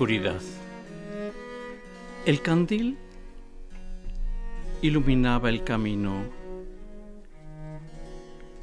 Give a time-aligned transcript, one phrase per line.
[0.00, 0.40] Oscuridad.
[2.24, 2.96] El candil
[4.80, 6.22] iluminaba el camino,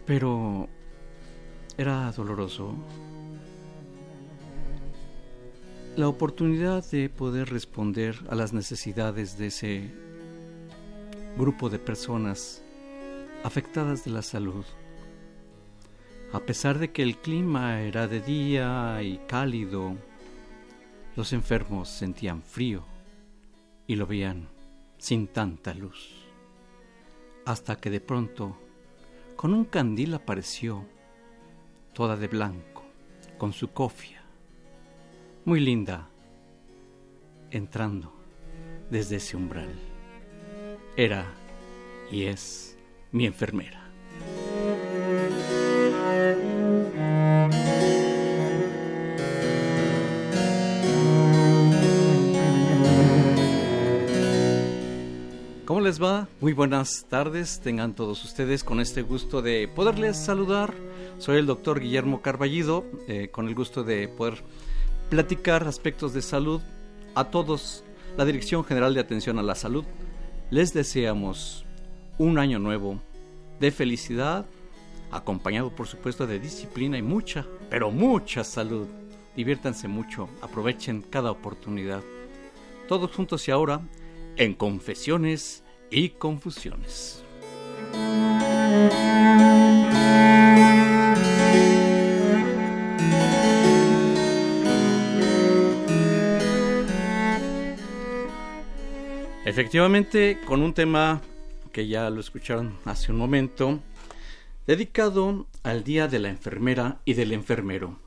[0.08, 0.68] pero
[1.78, 2.74] era doloroso.
[5.96, 9.92] La oportunidad de poder responder a las necesidades de ese
[11.38, 12.64] grupo de personas
[13.44, 14.66] afectadas de la salud.
[16.34, 19.98] A pesar de que el clima era de día y cálido,
[21.18, 22.86] los enfermos sentían frío
[23.88, 24.48] y lo veían
[25.00, 26.28] sin tanta luz.
[27.44, 28.56] Hasta que de pronto,
[29.36, 30.86] con un candil apareció,
[31.92, 32.86] toda de blanco,
[33.40, 34.22] con su cofia,
[35.44, 36.08] muy linda,
[37.50, 38.14] entrando
[38.92, 39.74] desde ese umbral.
[40.96, 41.26] Era
[42.12, 42.78] y es
[43.12, 43.87] mi enfermera.
[56.41, 60.75] Muy buenas tardes, tengan todos ustedes con este gusto de poderles saludar.
[61.18, 64.44] Soy el doctor Guillermo Carballido, eh, con el gusto de poder
[65.09, 66.62] platicar aspectos de salud
[67.16, 67.84] a todos.
[68.16, 69.85] La Dirección General de Atención a la Salud
[70.52, 71.66] les deseamos
[72.19, 73.02] un año nuevo
[73.59, 74.46] de felicidad,
[75.09, 78.85] acompañado por supuesto de disciplina y mucha, pero mucha salud.
[79.35, 82.03] Diviértanse mucho, aprovechen cada oportunidad.
[82.88, 83.81] Todos juntos y ahora
[84.35, 87.24] en Confesiones y Confusiones.
[99.46, 101.22] Efectivamente, con un tema
[101.72, 103.80] que ya lo escucharon hace un momento,
[104.66, 108.06] dedicado al Día de la Enfermera y del Enfermero.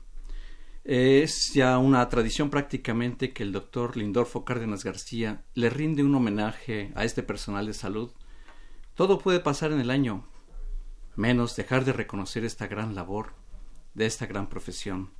[0.83, 6.91] Es ya una tradición prácticamente que el doctor Lindorfo Cárdenas García le rinde un homenaje
[6.95, 8.11] a este personal de salud.
[8.95, 10.27] Todo puede pasar en el año,
[11.15, 13.35] menos dejar de reconocer esta gran labor
[13.93, 15.11] de esta gran profesión.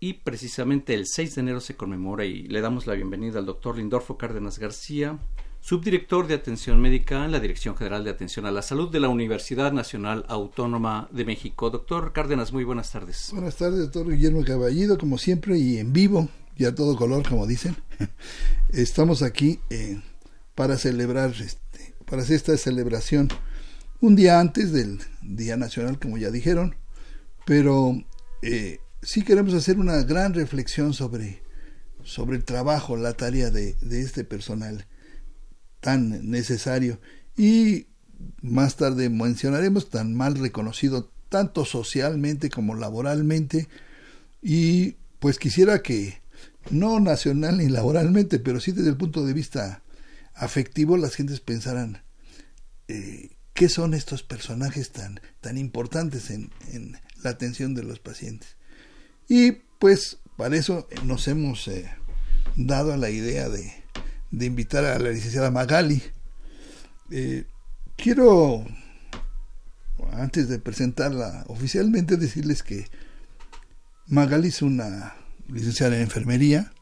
[0.00, 3.76] Y precisamente el 6 de enero se conmemora y le damos la bienvenida al doctor
[3.76, 5.20] Lindorfo Cárdenas García,
[5.60, 9.08] subdirector de Atención Médica en la Dirección General de Atención a la Salud de la
[9.08, 11.70] Universidad Nacional Autónoma de México.
[11.70, 13.28] Doctor Cárdenas, muy buenas tardes.
[13.32, 17.46] Buenas tardes, doctor Guillermo Caballido, como siempre, y en vivo, y a todo color, como
[17.46, 17.76] dicen.
[18.70, 20.00] Estamos aquí eh,
[20.54, 23.28] para celebrar, este, para hacer esta celebración
[24.00, 26.74] un día antes del Día Nacional, como ya dijeron,
[27.44, 28.02] pero
[28.40, 31.42] eh, sí queremos hacer una gran reflexión sobre,
[32.02, 34.86] sobre el trabajo, la tarea de, de este personal
[35.80, 37.00] tan necesario.
[37.36, 37.86] Y
[38.42, 43.68] más tarde mencionaremos tan mal reconocido tanto socialmente como laboralmente.
[44.42, 46.20] Y pues quisiera que
[46.70, 49.82] no nacional ni laboralmente pero sí desde el punto de vista
[50.34, 52.02] afectivo las gentes pensaran
[52.88, 56.50] eh, qué son estos personajes tan tan importantes en,
[57.22, 58.56] la atención de los pacientes
[59.28, 61.90] y pues para eso nos hemos eh,
[62.56, 63.72] dado a la idea de
[64.30, 66.02] de invitar a la licenciada Magali.
[67.10, 67.44] Eh,
[67.96, 68.64] quiero,
[70.12, 72.86] antes de presentarla oficialmente, decirles que
[74.06, 75.14] Magali es una
[75.48, 76.72] licenciada en enfermería,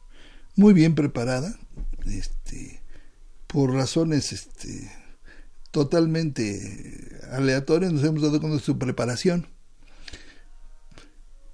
[0.57, 1.59] muy bien preparada,
[2.07, 2.83] este,
[3.47, 4.91] por razones este,
[5.71, 9.47] totalmente aleatorias, nos hemos dado cuenta de su preparación.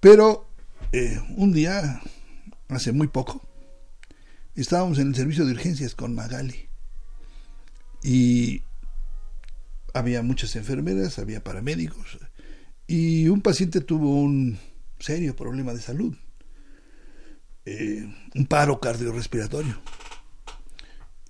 [0.00, 0.48] Pero
[0.92, 2.02] eh, un día,
[2.68, 3.42] hace muy poco,
[4.60, 6.68] estábamos en el servicio de urgencias con Magali
[8.02, 8.62] y
[9.92, 12.18] había muchas enfermeras, había paramédicos
[12.86, 14.58] y un paciente tuvo un
[14.98, 16.14] serio problema de salud,
[17.64, 19.80] eh, un paro cardiorrespiratorio.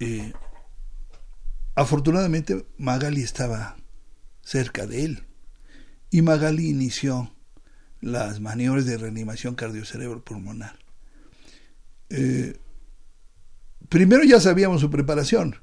[0.01, 0.33] Eh,
[1.75, 3.77] afortunadamente Magali estaba
[4.43, 5.25] cerca de él
[6.11, 7.33] y Magali inició
[8.01, 10.79] las maniobras de reanimación cardiocerebro pulmonar.
[12.11, 12.59] Eh,
[13.95, 15.55] primero ya sabíamos su preparación,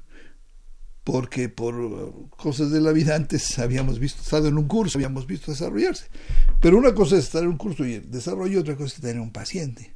[1.04, 5.50] porque por cosas de la vida antes habíamos visto, estado en un curso, habíamos visto
[5.50, 6.06] desarrollarse.
[6.58, 9.20] Pero una cosa es estar en un curso y el desarrollo, otra cosa es tener
[9.20, 9.92] un paciente.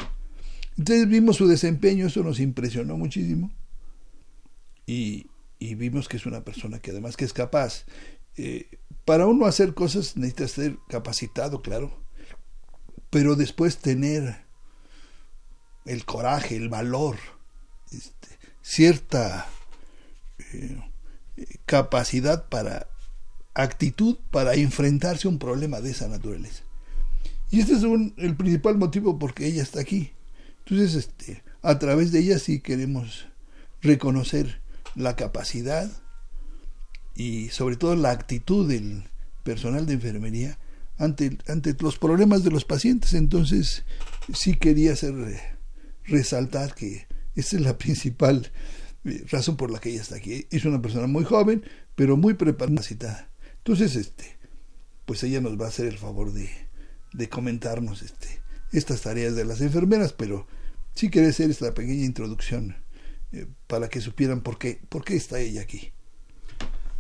[0.77, 3.51] Entonces vimos su desempeño, eso nos impresionó muchísimo
[4.85, 5.29] y,
[5.59, 7.87] vimos que es una persona que además que es capaz.
[8.37, 8.69] Eh,
[9.07, 12.05] para uno hacer cosas necesita ser capacitado, claro,
[13.09, 14.45] pero después tener
[15.87, 17.17] el coraje, el valor,
[17.93, 18.29] este,
[18.63, 19.49] cierta
[20.53, 20.81] eh,
[21.67, 22.89] capacidad para
[23.55, 26.63] actitud para enfrentarse a un problema de esa naturaleza.
[27.51, 30.13] Y este es el principal motivo por qué ella está aquí.
[30.59, 33.27] Entonces, este, a través de ella sí queremos
[33.83, 34.61] reconocer
[34.95, 35.91] la capacidad
[37.15, 39.05] y sobre todo la actitud del
[39.43, 40.59] personal de enfermería
[40.99, 43.15] ante, ante los problemas de los pacientes.
[43.15, 43.85] Entonces,
[44.35, 45.15] sí quería hacer
[46.05, 47.06] resaltar que
[47.37, 48.51] esta es la principal
[49.05, 50.47] eh, razón por la que ella está aquí.
[50.51, 53.31] Es una persona muy joven, pero muy preparada.
[53.59, 54.37] Entonces, este,
[55.05, 56.51] pues ella nos va a hacer el favor de,
[57.13, 58.41] de comentarnos este,
[58.73, 60.47] estas tareas de las enfermeras, pero
[60.95, 62.77] sí quería hacer esta pequeña introducción
[63.33, 65.93] eh, para que supieran por qué, por qué está ella aquí.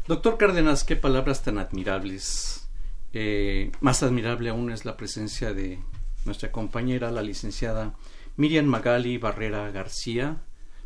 [0.06, 2.68] Doctor Cárdenas, qué palabras tan admirables.
[3.12, 5.80] Eh, más admirable aún es la presencia de
[6.24, 7.94] nuestra compañera, la licenciada
[8.38, 10.36] Miriam Magali Barrera García.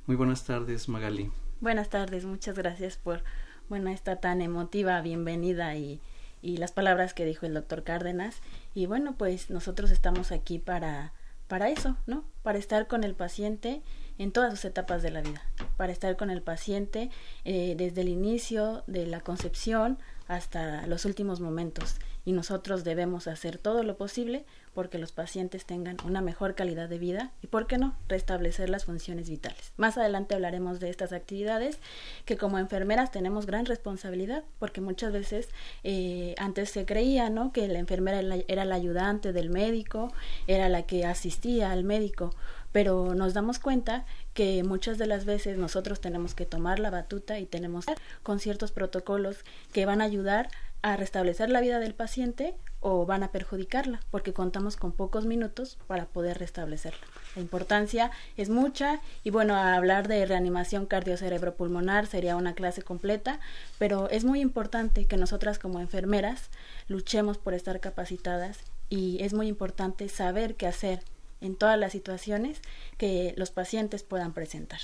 [0.07, 1.33] Muy buenas tardes, Magali.
[1.61, 3.25] Buenas tardes, muchas gracias por
[3.69, 6.01] bueno, esta tan emotiva bienvenida y,
[6.43, 8.37] y las palabras que dijo el doctor Cárdenas.
[8.73, 11.13] Y bueno, pues nosotros estamos aquí para,
[11.49, 12.25] para eso, ¿no?
[12.45, 13.83] Para estar con el paciente
[14.17, 15.43] en todas sus etapas de la vida,
[15.77, 17.11] para estar con el paciente
[17.45, 19.99] eh, desde el inicio de la concepción
[20.29, 21.97] hasta los últimos momentos.
[22.25, 24.45] Y nosotros debemos hacer todo lo posible
[24.75, 28.85] porque los pacientes tengan una mejor calidad de vida y, ¿por qué no?, restablecer las
[28.85, 29.73] funciones vitales.
[29.77, 31.79] Más adelante hablaremos de estas actividades
[32.25, 35.49] que como enfermeras tenemos gran responsabilidad porque muchas veces
[35.83, 40.13] eh, antes se creía, ¿no?, que la enfermera era la ayudante del médico,
[40.47, 42.35] era la que asistía al médico,
[42.73, 47.39] pero nos damos cuenta que muchas de las veces nosotros tenemos que tomar la batuta
[47.39, 50.49] y tenemos que con ciertos protocolos que van a ayudar
[50.83, 56.07] restablecer la vida del paciente o van a perjudicarla, porque contamos con pocos minutos para
[56.07, 57.01] poder restablecerla.
[57.37, 63.39] La importancia es mucha y bueno, hablar de reanimación cardiocerebropulmonar sería una clase completa,
[63.79, 66.49] pero es muy importante que nosotras como enfermeras
[66.89, 71.01] luchemos por estar capacitadas y es muy importante saber qué hacer
[71.43, 72.61] en todas las situaciones
[72.97, 74.81] que los pacientes puedan presentar.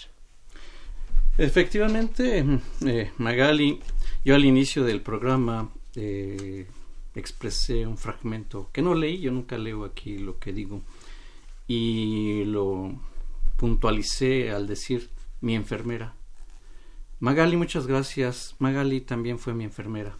[1.38, 2.44] Efectivamente,
[2.86, 3.80] eh, Magali,
[4.24, 6.66] yo al inicio del programa eh,
[7.14, 10.82] expresé un fragmento que no leí, yo nunca leo aquí lo que digo,
[11.66, 12.94] y lo
[13.56, 15.10] puntualicé al decir
[15.40, 16.14] mi enfermera.
[17.18, 18.54] Magali, muchas gracias.
[18.58, 20.16] Magali también fue mi enfermera.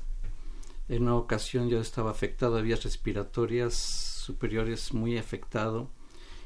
[0.89, 5.91] En una ocasión yo estaba afectado a vías respiratorias superiores, muy afectado,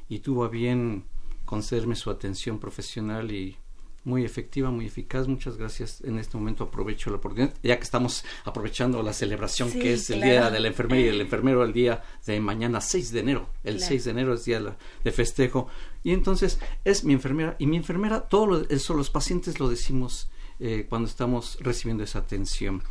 [0.08, 1.04] y tuvo a bien
[1.44, 3.56] concederme su atención profesional y
[4.04, 5.28] muy efectiva, muy eficaz.
[5.28, 6.00] Muchas gracias.
[6.02, 10.22] En este momento aprovecho la oportunidad, ya que estamos aprovechando la celebración que es el
[10.22, 13.48] Día de la Enfermera y el Enfermero el día de mañana 6 de enero.
[13.64, 15.68] El 6 de enero es día de festejo.
[16.02, 20.86] Y entonces es mi enfermera y mi enfermera, todo eso los pacientes lo decimos eh,
[20.88, 22.82] cuando estamos recibiendo esa atención.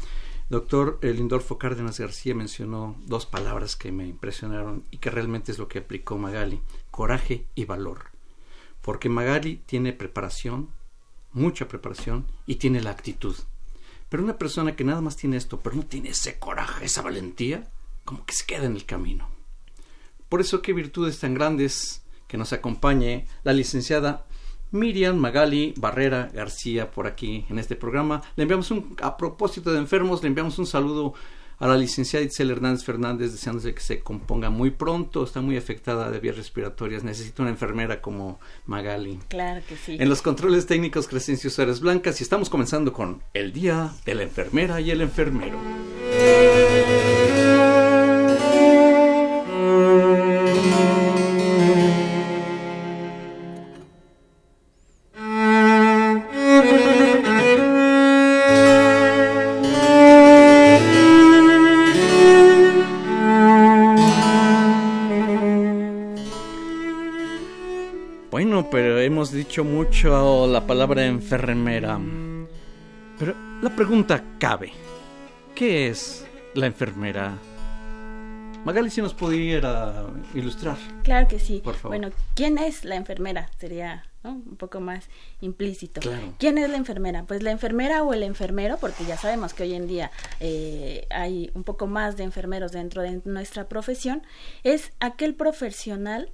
[0.49, 5.67] Doctor Lindorfo Cárdenas García mencionó dos palabras que me impresionaron y que realmente es lo
[5.67, 8.05] que aplicó Magali, coraje y valor.
[8.81, 10.69] Porque Magali tiene preparación,
[11.33, 13.35] mucha preparación y tiene la actitud.
[14.09, 17.69] Pero una persona que nada más tiene esto, pero no tiene ese coraje, esa valentía,
[18.05, 19.29] como que se queda en el camino.
[20.29, 24.25] Por eso qué virtudes tan grandes que nos acompañe la licenciada
[24.71, 28.21] Miriam Magali Barrera García por aquí en este programa.
[28.35, 31.13] Le enviamos un, a propósito de enfermos, le enviamos un saludo
[31.59, 36.09] a la licenciada Itzel Hernández Fernández deseándose que se componga muy pronto, está muy afectada
[36.09, 39.19] de vías respiratorias, necesita una enfermera como Magali.
[39.27, 39.97] Claro que sí.
[39.99, 44.23] En los controles técnicos Crescencio Suárez Blancas y estamos comenzando con el Día de la
[44.23, 45.59] Enfermera y el Enfermero.
[69.49, 71.99] Dicho mucho la palabra enfermera,
[73.17, 74.71] pero la pregunta cabe.
[75.55, 77.35] ¿Qué es la enfermera?
[78.63, 80.77] Magali, si nos pudiera ilustrar.
[81.01, 81.61] Claro que sí.
[81.63, 81.97] Por favor.
[81.97, 83.49] Bueno, ¿quién es la enfermera?
[83.57, 84.33] Sería ¿no?
[84.33, 85.05] un poco más
[85.41, 85.99] implícito.
[85.99, 86.35] Claro.
[86.37, 87.23] ¿Quién es la enfermera?
[87.23, 91.49] Pues la enfermera o el enfermero, porque ya sabemos que hoy en día eh, hay
[91.55, 94.21] un poco más de enfermeros dentro de nuestra profesión,
[94.63, 96.29] es aquel profesional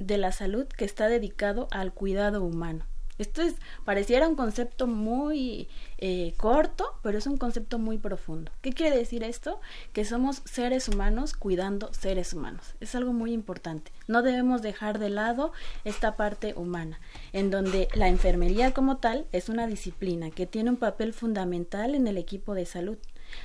[0.00, 2.84] de la salud que está dedicado al cuidado humano.
[3.18, 8.50] Esto es, pareciera un concepto muy eh, corto, pero es un concepto muy profundo.
[8.62, 9.60] ¿Qué quiere decir esto?
[9.92, 12.76] Que somos seres humanos cuidando seres humanos.
[12.80, 13.92] Es algo muy importante.
[14.08, 15.52] No debemos dejar de lado
[15.84, 16.98] esta parte humana,
[17.34, 22.06] en donde la enfermería como tal es una disciplina que tiene un papel fundamental en
[22.06, 22.96] el equipo de salud.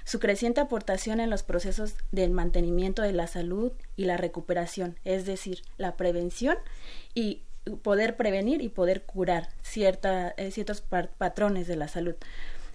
[0.04, 5.26] Su creciente aportación en los procesos del mantenimiento de la salud y la recuperación, es
[5.26, 6.58] decir, la prevención
[7.14, 7.44] y
[7.82, 12.16] poder prevenir y poder curar cierta, eh, ciertos patrones de la salud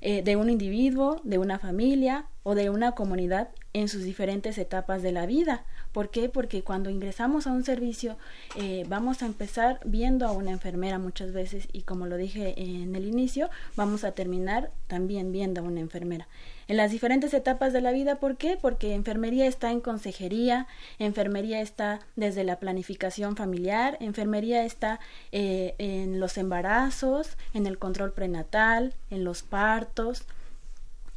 [0.00, 5.02] eh, de un individuo, de una familia o de una comunidad en sus diferentes etapas
[5.02, 5.64] de la vida.
[5.92, 6.28] ¿Por qué?
[6.28, 8.16] Porque cuando ingresamos a un servicio
[8.56, 12.94] eh, vamos a empezar viendo a una enfermera muchas veces y como lo dije en
[12.94, 16.28] el inicio, vamos a terminar también viendo a una enfermera
[16.70, 18.20] en las diferentes etapas de la vida.
[18.20, 18.56] ¿Por qué?
[18.56, 20.68] Porque enfermería está en consejería,
[21.00, 25.00] enfermería está desde la planificación familiar, enfermería está
[25.32, 30.24] eh, en los embarazos, en el control prenatal, en los partos,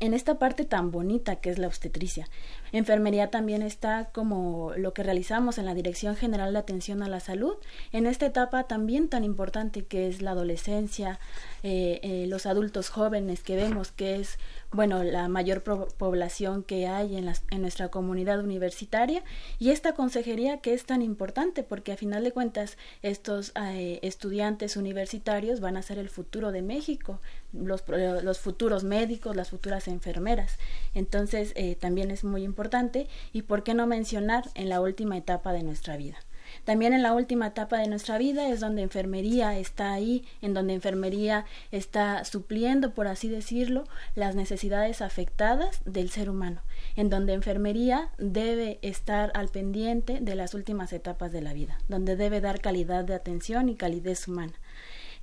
[0.03, 2.27] en esta parte tan bonita que es la obstetricia.
[2.73, 7.21] Enfermería también está como lo que realizamos en la Dirección General de Atención a la
[7.21, 7.55] Salud,
[7.93, 11.21] en esta etapa también tan importante que es la adolescencia,
[11.63, 14.39] eh, eh, los adultos jóvenes que vemos que es
[14.73, 19.23] bueno, la mayor población que hay en, en nuestra comunidad universitaria
[19.59, 24.75] y esta consejería que es tan importante porque a final de cuentas estos eh, estudiantes
[24.75, 27.21] universitarios van a ser el futuro de México,
[27.53, 30.57] los, los futuros médicos, las futuras enfermeras.
[30.93, 35.53] Entonces eh, también es muy importante y por qué no mencionar en la última etapa
[35.53, 36.17] de nuestra vida.
[36.63, 40.73] También en la última etapa de nuestra vida es donde enfermería está ahí, en donde
[40.73, 46.61] enfermería está supliendo, por así decirlo, las necesidades afectadas del ser humano,
[46.95, 52.15] en donde enfermería debe estar al pendiente de las últimas etapas de la vida, donde
[52.15, 54.53] debe dar calidad de atención y calidez humana.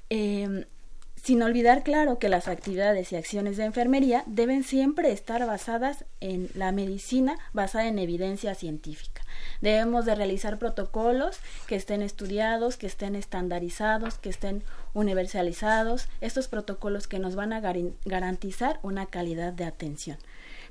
[0.09, 0.67] Eh,
[1.23, 6.49] sin olvidar, claro, que las actividades y acciones de enfermería deben siempre estar basadas en
[6.55, 9.20] la medicina, basada en evidencia científica.
[9.61, 14.63] Debemos de realizar protocolos que estén estudiados, que estén estandarizados, que estén
[14.95, 20.19] universalizados, estos protocolos que nos van a garantizar una calidad de atención.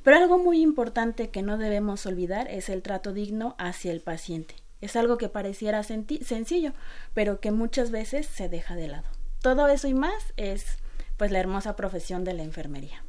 [0.04, 4.56] Pero algo muy importante que no debemos olvidar es el trato digno hacia el paciente.
[4.82, 6.74] Es algo que pareciera sencillo,
[7.14, 9.10] pero que muchas veces se deja de lado.
[9.42, 10.78] Todo eso y más es
[11.18, 13.04] pues la hermosa profesión de la enfermería.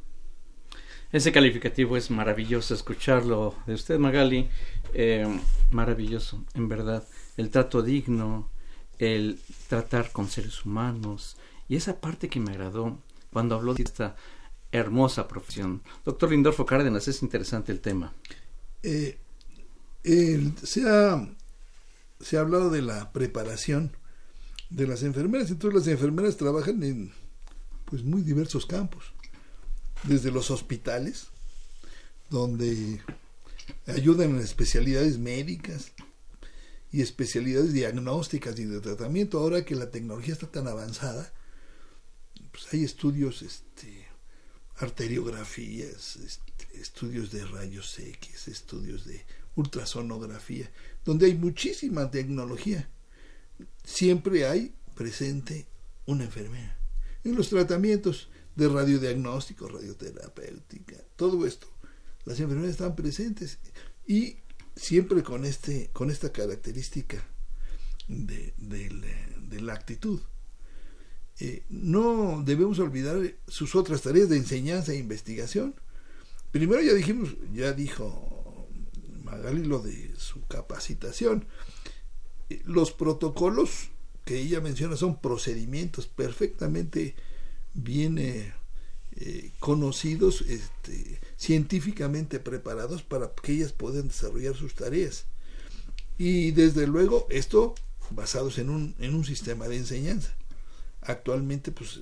[1.13, 4.49] Ese calificativo es maravilloso escucharlo de usted, Magali.
[4.93, 5.27] Eh,
[5.71, 7.07] maravilloso, en verdad.
[7.37, 8.49] El trato digno,
[8.99, 12.99] el tratar con seres humanos y esa parte que me agradó
[13.31, 14.15] cuando habló de esta
[14.71, 15.81] hermosa profesión.
[16.05, 18.13] Doctor Lindorfo Cárdenas, es interesante el tema.
[18.83, 19.17] Eh,
[20.63, 21.27] se, ha,
[22.19, 23.95] se ha hablado de la preparación
[24.69, 25.51] de las enfermeras.
[25.51, 27.11] Entonces las enfermeras trabajan en
[27.85, 29.03] pues muy diversos campos,
[30.03, 31.27] desde los hospitales,
[32.29, 33.01] donde
[33.87, 35.91] ayudan en especialidades médicas
[36.91, 39.39] y especialidades diagnósticas y de tratamiento.
[39.39, 41.33] Ahora que la tecnología está tan avanzada,
[42.51, 44.07] pues hay estudios, este,
[44.77, 49.23] arteriografías, este, estudios de rayos X, estudios de
[49.55, 50.71] ultrasonografía,
[51.05, 52.89] donde hay muchísima tecnología
[53.83, 55.67] siempre hay presente
[56.05, 56.77] una enfermera.
[57.23, 61.67] En los tratamientos de radiodiagnóstico, radioterapéutica, todo esto,
[62.25, 63.59] las enfermeras están presentes
[64.07, 64.37] y
[64.75, 67.23] siempre con, este, con esta característica
[68.07, 68.53] de,
[69.61, 70.19] la actitud.
[71.39, 75.75] Eh, no debemos olvidar sus otras tareas de enseñanza e investigación.
[76.51, 78.67] Primero ya dijimos, ya dijo
[79.23, 81.47] Magali lo de su capacitación
[82.65, 83.89] los protocolos
[84.25, 87.15] que ella menciona son procedimientos perfectamente
[87.73, 88.53] bien eh,
[89.21, 95.25] eh, conocidos, este, científicamente preparados para que ellas puedan desarrollar sus tareas.
[96.17, 97.75] Y desde luego esto
[98.11, 100.35] basados en un, en un sistema de enseñanza.
[101.01, 102.01] Actualmente, pues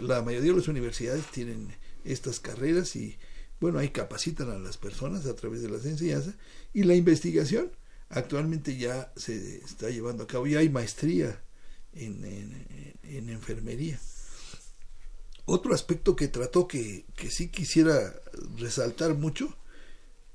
[0.00, 1.74] la mayoría de las universidades tienen
[2.04, 3.18] estas carreras y
[3.60, 6.34] bueno, ahí capacitan a las personas a través de las enseñanzas
[6.72, 7.70] y la investigación
[8.10, 11.40] Actualmente ya se está llevando a cabo, ya hay maestría
[11.92, 12.24] en,
[13.04, 14.00] en, enfermería.
[15.52, 18.14] Otro aspecto que trató que, que sí quisiera
[18.56, 19.52] resaltar mucho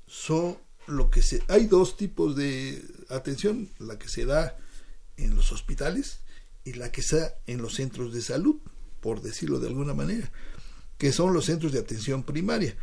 [0.06, 4.58] son lo que se hay dos tipos de atención, la que se da
[5.16, 6.20] en los hospitales
[6.66, 8.56] y la que se da en los centros de salud,
[9.00, 10.30] por decirlo de alguna manera,
[10.98, 12.76] que son los centros de atención primaria.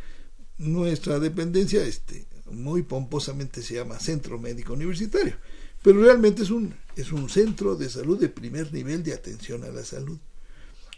[0.58, 5.36] Nuestra dependencia este muy pomposamente se llama Centro Médico Universitario,
[5.84, 9.68] pero realmente es un es un centro de salud de primer nivel de atención a
[9.68, 10.18] la salud,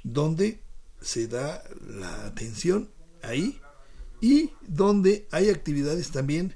[0.03, 0.65] donde
[1.01, 2.91] se da la atención
[3.23, 3.61] ahí
[4.21, 6.55] y donde hay actividades también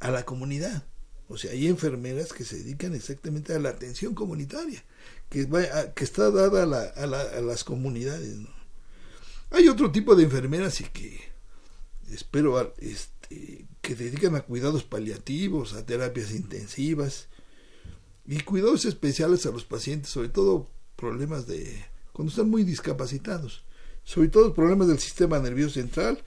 [0.00, 0.84] a la comunidad.
[1.28, 4.84] O sea, hay enfermeras que se dedican exactamente a la atención comunitaria,
[5.30, 5.48] que,
[5.94, 8.36] que está dada a, la, a, las comunidades.
[9.50, 11.20] Hay otro tipo de enfermeras y que
[12.10, 17.28] espero este, que dedican a cuidados paliativos, a terapias intensivas
[18.26, 23.64] y cuidados especiales a los pacientes, sobre todo problemas de cuando están muy discapacitados,
[24.04, 26.22] sobre todo problemas del sistema nervioso central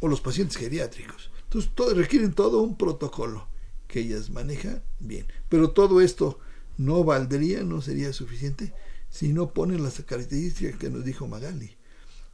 [0.00, 1.30] o los pacientes geriátricos.
[1.44, 3.48] Entonces, requieren todo un protocolo
[3.88, 5.26] que ellas manejan bien.
[5.48, 6.38] Pero todo esto
[6.78, 8.72] no valdría, no sería suficiente
[9.08, 11.76] si no ponen las características que nos dijo Magali.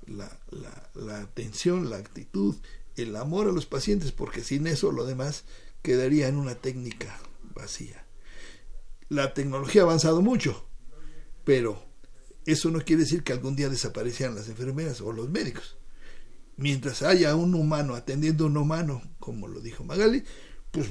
[0.07, 2.55] La atención, la actitud,
[2.97, 5.45] el amor a los pacientes, porque sin eso lo demás
[5.83, 7.19] quedaría en una técnica
[7.55, 8.05] vacía.
[9.09, 10.67] La tecnología ha avanzado mucho,
[11.45, 11.83] pero
[12.47, 15.77] eso no quiere decir que algún día desaparecieran las enfermeras o los médicos
[16.57, 20.25] mientras haya un humano atendiendo a un humano, como lo dijo Magali,
[20.71, 20.91] pues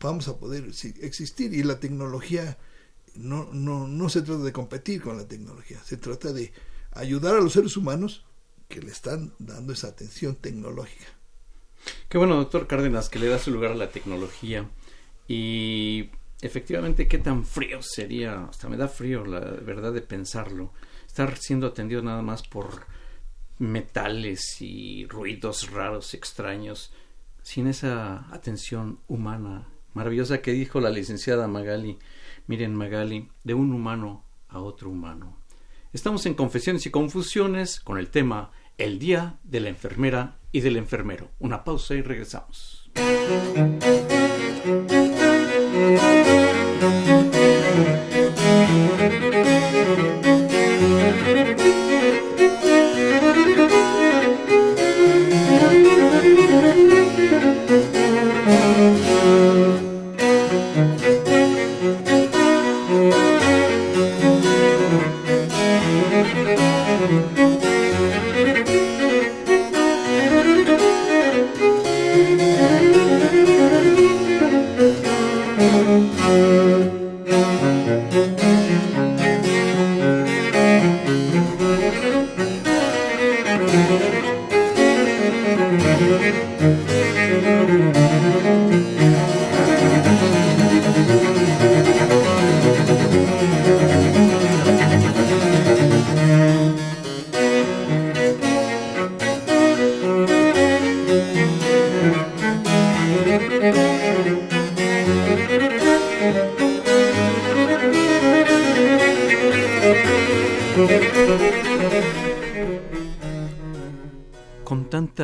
[0.00, 1.54] vamos a poder existir.
[1.54, 2.58] Y la tecnología
[3.14, 6.52] no, no, no se trata de competir con la tecnología, se trata de
[6.92, 8.24] ayudar a los seres humanos
[8.68, 11.06] que le están dando esa atención tecnológica.
[12.08, 14.68] Qué bueno, doctor Cárdenas, que le da su lugar a la tecnología.
[15.28, 20.72] Y efectivamente, qué tan frío sería, hasta me da frío la verdad de pensarlo,
[21.06, 22.86] estar siendo atendido nada más por
[23.58, 26.92] metales y ruidos raros, extraños,
[27.42, 31.98] sin esa atención humana maravillosa que dijo la licenciada Magali.
[32.46, 35.38] Miren, Magali, de un humano a otro humano.
[35.94, 40.76] Estamos en Confesiones y Confusiones con el tema El Día de la Enfermera y del
[40.76, 41.30] Enfermero.
[41.38, 42.90] Una pausa y regresamos.
[45.76, 46.00] thank
[49.24, 49.35] you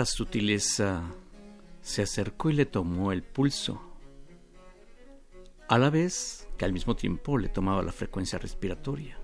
[0.05, 1.03] sutileza
[1.81, 3.81] se acercó y le tomó el pulso,
[5.69, 9.19] a la vez que al mismo tiempo le tomaba la frecuencia respiratoria.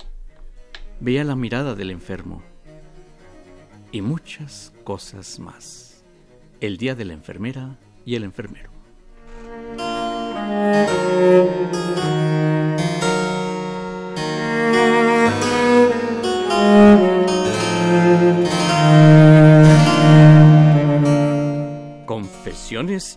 [1.01, 2.43] Veía la mirada del enfermo
[3.93, 6.03] y muchas cosas más.
[6.61, 8.71] El día de la enfermera y el enfermero.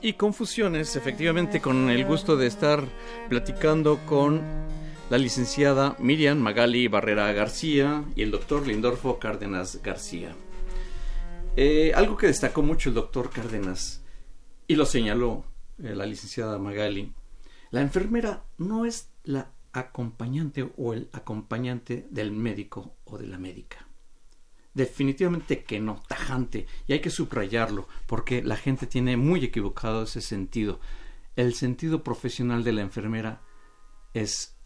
[0.01, 2.83] Y confusiones, efectivamente con el gusto de estar
[3.29, 4.41] platicando con
[5.11, 10.35] la licenciada Miriam Magali Barrera García y el doctor Lindorfo Cárdenas García.
[11.55, 14.01] Eh, algo que destacó mucho el doctor Cárdenas
[14.65, 15.45] y lo señaló
[15.77, 17.13] eh, la licenciada Magali,
[17.69, 23.90] la enfermera no es la acompañante o el acompañante del médico o de la médica.
[24.73, 30.21] Definitivamente que no, tajante, y hay que subrayarlo, porque la gente tiene muy equivocado ese
[30.21, 30.79] sentido.
[31.35, 33.41] El sentido profesional de la enfermera
[34.13, 34.57] es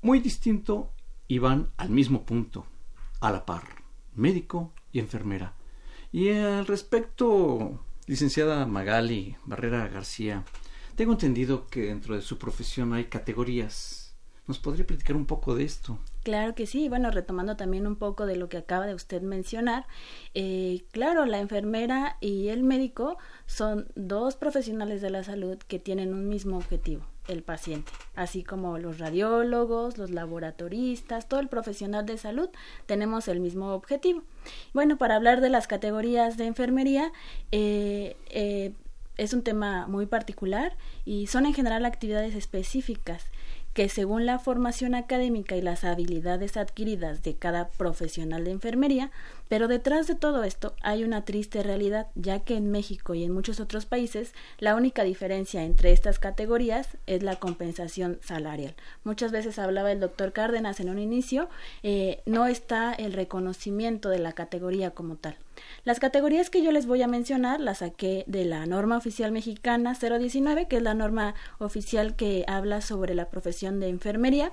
[0.00, 0.92] muy distinto
[1.26, 2.66] y van al mismo punto,
[3.20, 3.82] a la par,
[4.14, 5.54] médico y enfermera.
[6.10, 10.44] Y al respecto, licenciada Magali Barrera García,
[10.94, 14.16] tengo entendido que dentro de su profesión hay categorías.
[14.46, 15.98] ¿Nos podría platicar un poco de esto?
[16.28, 19.86] Claro que sí, bueno, retomando también un poco de lo que acaba de usted mencionar,
[20.34, 26.12] eh, claro, la enfermera y el médico son dos profesionales de la salud que tienen
[26.12, 32.18] un mismo objetivo, el paciente, así como los radiólogos, los laboratoristas, todo el profesional de
[32.18, 32.50] salud
[32.84, 34.22] tenemos el mismo objetivo.
[34.74, 37.10] Bueno, para hablar de las categorías de enfermería,
[37.52, 38.74] eh, eh,
[39.16, 43.24] es un tema muy particular y son en general actividades específicas
[43.78, 49.12] que según la formación académica y las habilidades adquiridas de cada profesional de enfermería,
[49.46, 53.30] pero detrás de todo esto hay una triste realidad, ya que en México y en
[53.30, 58.74] muchos otros países la única diferencia entre estas categorías es la compensación salarial.
[59.04, 61.48] Muchas veces hablaba el doctor Cárdenas en un inicio,
[61.84, 65.36] eh, no está el reconocimiento de la categoría como tal.
[65.84, 69.94] Las categorías que yo les voy a mencionar las saqué de la norma oficial mexicana
[69.94, 74.52] 019, que es la norma oficial que habla sobre la profesión de enfermería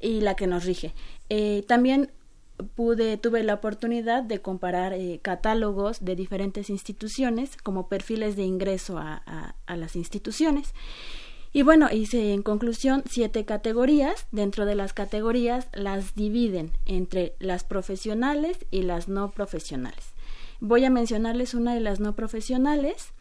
[0.00, 0.94] y la que nos rige.
[1.28, 2.12] Eh, también
[2.74, 8.96] pude tuve la oportunidad de comparar eh, catálogos de diferentes instituciones como perfiles de ingreso
[8.96, 10.72] a, a las instituciones
[11.56, 14.26] y bueno, hice en conclusión siete categorías.
[14.30, 20.12] Dentro de las categorías las dividen entre las profesionales y las no profesionales.
[20.60, 23.12] Voy a mencionarles una de las no profesionales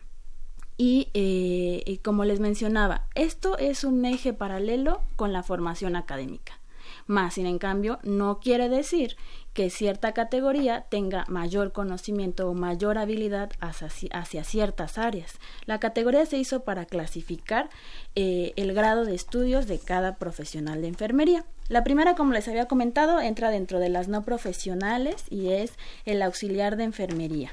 [0.78, 6.60] eh, y, como les mencionaba, esto es un eje paralelo con la formación académica.
[7.08, 9.16] Más, sin en cambio, no quiere decir
[9.54, 15.40] que cierta categoría tenga mayor conocimiento o mayor habilidad hacia, ciertas áreas.
[15.66, 17.70] La categoría se hizo para clasificar
[18.16, 21.46] eh, el grado de estudios de cada profesional de enfermería.
[21.68, 25.74] La primera, como les había comentado, entra dentro de las no profesionales y es
[26.06, 27.52] el auxiliar de enfermería.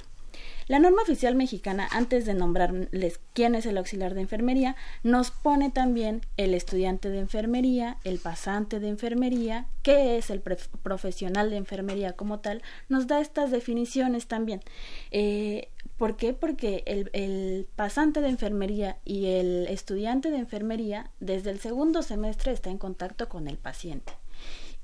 [0.69, 5.71] La norma oficial mexicana, antes de nombrarles quién es el auxiliar de enfermería, nos pone
[5.71, 12.13] también el estudiante de enfermería, el pasante de enfermería, qué es el profesional de enfermería
[12.13, 14.61] como tal, nos da estas definiciones también.
[15.11, 16.33] Eh, ¿Por qué?
[16.33, 22.53] Porque el, el, pasante de enfermería y el estudiante de enfermería desde el segundo semestre
[22.53, 24.13] está en contacto con el paciente.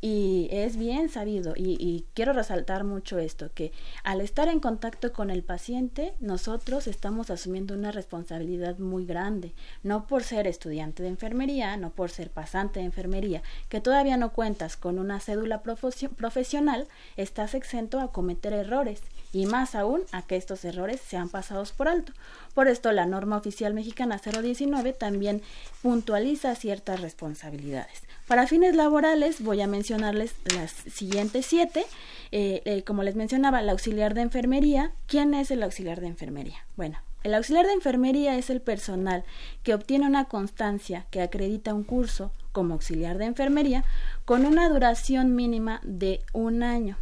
[0.01, 3.73] Y es bien sabido, y, quiero resaltar mucho esto, que
[4.05, 10.07] al estar en contacto con el paciente, nosotros estamos asumiendo una responsabilidad muy grande, no
[10.07, 14.77] por ser estudiante de enfermería, no por ser pasante de enfermería, que todavía no cuentas
[14.77, 20.65] con una cédula profesional, estás exento a cometer errores, y más aún a que estos
[20.65, 22.13] errores sean pasados por alto.
[22.55, 25.43] Por esto, la norma oficial mexicana 019 también
[25.83, 28.03] puntualiza ciertas responsabilidades.
[28.27, 31.87] Para fines laborales voy a mencionarles las siguientes siete.
[32.31, 34.93] Eh, eh, como les mencionaba, el auxiliar de enfermería.
[35.07, 36.67] ¿Quién es el auxiliar de enfermería?
[36.77, 39.25] Bueno, el auxiliar de enfermería es el personal
[39.63, 43.85] que obtiene una constancia que acredita un curso como auxiliar de enfermería
[44.25, 46.97] con una duración mínima de un año.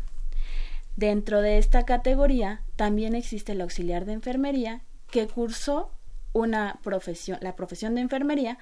[0.96, 4.80] Dentro de esta categoría también existe el auxiliar de enfermería
[5.10, 5.90] que cursó
[6.32, 8.58] una profesión, la profesión de enfermería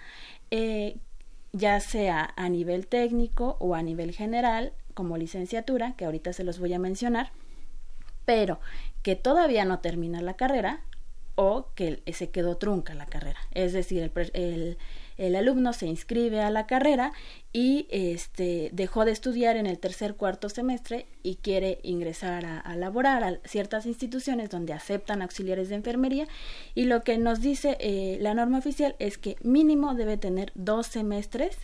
[0.50, 0.98] eh,
[1.52, 6.58] ya sea a nivel técnico o a nivel general, como licenciatura, que ahorita se los
[6.58, 7.30] voy a mencionar,
[8.24, 8.58] pero
[9.02, 10.80] que todavía no termina la carrera
[11.36, 13.38] o que se quedó trunca la carrera.
[13.52, 14.78] Es decir, el, el,
[15.16, 17.12] el alumno se inscribe a la carrera
[17.52, 23.22] y este, dejó de estudiar en el tercer cuarto semestre y quiere ingresar a, laborar
[23.22, 26.26] a ciertas instituciones donde aceptan auxiliares de enfermería.
[26.74, 30.88] Y lo que nos dice eh, la norma oficial es que mínimo debe tener dos
[30.88, 31.56] semestres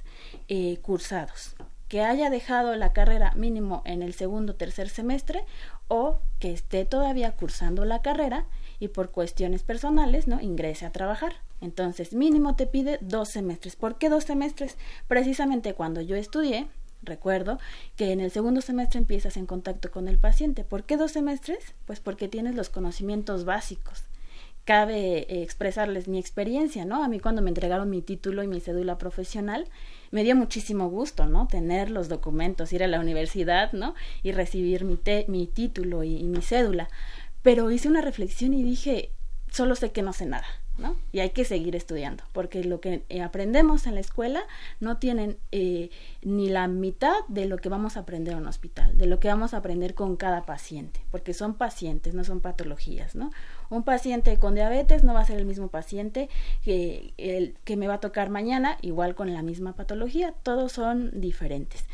[0.48, 1.56] eh, cursados.
[1.88, 5.44] Que haya dejado la carrera mínimo en el segundo tercer semestre
[5.88, 8.46] o que esté todavía cursando la carrera
[8.78, 11.34] y por cuestiones personales no ingrese a trabajar.
[11.60, 13.76] Entonces, mínimo te pide dos semestres.
[13.76, 14.76] ¿Por qué dos semestres?
[15.08, 16.68] Precisamente cuando yo estudié,
[17.02, 17.58] recuerdo
[17.96, 20.64] que en el segundo semestre empiezas en contacto con el paciente.
[20.64, 21.74] ¿Por qué dos semestres?
[21.86, 24.04] Pues porque tienes los conocimientos básicos.
[24.64, 27.02] Cabe eh, expresarles mi experiencia, ¿no?
[27.02, 29.68] A mí cuando me entregaron mi título y mi cédula profesional,
[30.10, 31.46] me dio muchísimo gusto, ¿no?
[31.46, 33.94] Tener los documentos, ir a la universidad, ¿no?
[34.22, 36.88] Y recibir mi, mi título y mi cédula.
[37.42, 39.10] Pero hice una reflexión y dije,
[39.50, 40.46] solo sé que no sé nada.
[41.12, 44.42] Y hay que seguir estudiando, porque lo que eh, aprendemos en la escuela
[44.80, 45.90] no tienen eh,
[46.22, 49.28] ni la mitad de lo que vamos a aprender en un hospital, de lo que
[49.28, 53.30] vamos a aprender con cada paciente, porque son pacientes, no son patologías, ¿no?
[53.68, 56.28] Un paciente con diabetes no va a ser el mismo paciente
[56.64, 61.20] que el que me va a tocar mañana, igual con la misma patología, todos son
[61.20, 61.84] diferentes.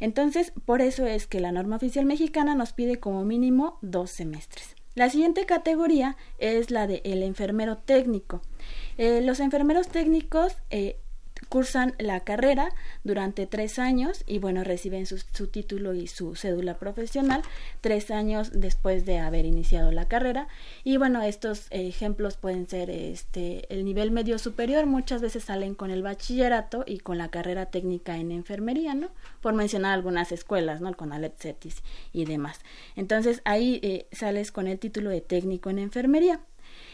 [0.00, 4.75] Entonces, por eso es que la norma oficial mexicana nos pide como mínimo dos semestres.
[4.96, 8.40] La siguiente categoría es la de el enfermero técnico.
[8.96, 10.98] Eh, los enfermeros técnicos eh,
[11.48, 12.70] cursan la carrera
[13.04, 17.42] durante tres años y bueno reciben su, su, título y su cédula profesional
[17.80, 20.48] tres años después de haber iniciado la carrera.
[20.84, 24.86] Y bueno estos ejemplos pueden ser este el nivel medio superior.
[24.86, 29.08] Muchas veces salen con el bachillerato y con la carrera técnica en enfermería no
[29.40, 31.82] por mencionar algunas escuelas no el Conalet Cetis
[32.12, 32.60] y demás.
[32.96, 36.40] Entonces ahí eh, sales con el título de técnico en enfermería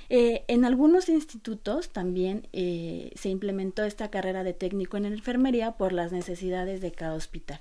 [0.08, 5.92] eh, en algunos institutos también eh, se implementó esta carrera de técnico en enfermería por
[5.92, 7.60] las necesidades de cada hospital.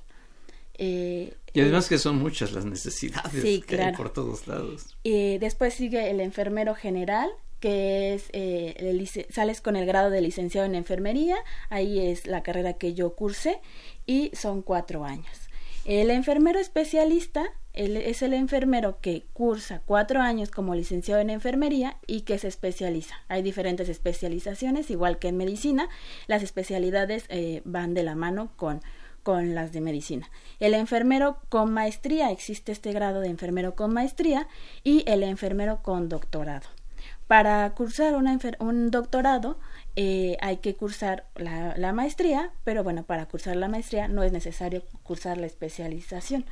[0.77, 4.97] Eh, y además que son muchas las necesidades que hay por todos lados.
[5.03, 10.75] después sigue el enfermero general, que es, el, sales con el grado de licenciado en
[10.75, 11.35] enfermería,
[11.69, 13.59] ahí es la carrera que yo cursé,
[14.07, 15.37] y son cuatro años.
[15.85, 21.97] El enfermero especialista él es el enfermero que cursa cuatro años como licenciado en enfermería
[22.07, 23.15] y que se especializa.
[23.27, 25.89] Hay diferentes especializaciones, igual que en medicina,
[26.27, 28.81] las especialidades eh, van de la mano con,
[29.23, 30.29] con las de medicina.
[30.59, 34.47] El enfermero con maestría, existe este grado de enfermero con maestría
[34.83, 36.67] y el enfermero con doctorado.
[37.27, 39.57] Para cursar un doctorado
[39.95, 44.31] eh, hay que cursar la, la, maestría, pero bueno, para cursar la maestría no es
[44.31, 46.45] necesario cursar la especialización.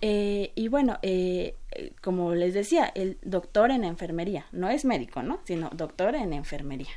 [0.00, 5.22] Eh, y bueno, eh, eh, como les decía, el doctor en enfermería, no es médico,
[5.22, 5.40] ¿no?
[5.44, 6.90] Sino doctor en enfermería.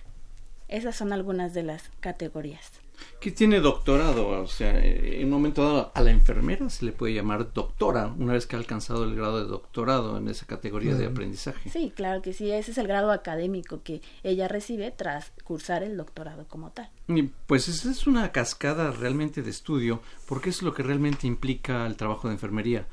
[0.68, 2.72] Esas son algunas de las categorías.
[3.20, 4.30] ¿Qué tiene doctorado?
[4.30, 8.34] O sea, en un momento dado a la enfermera se le puede llamar doctora una
[8.34, 11.70] vez que ha alcanzado el grado de doctorado en esa categoría de aprendizaje.
[11.70, 15.98] Sí, claro que sí, ese es el grado académico que ella recibe tras cursar el
[15.98, 16.90] doctorado como tal.
[17.08, 21.86] Y pues esa es una cascada realmente de estudio, porque es lo que realmente implica
[21.86, 22.88] el trabajo de enfermería.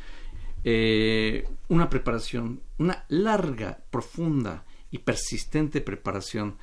[0.64, 6.56] Eh, una preparación, una larga, profunda y persistente preparación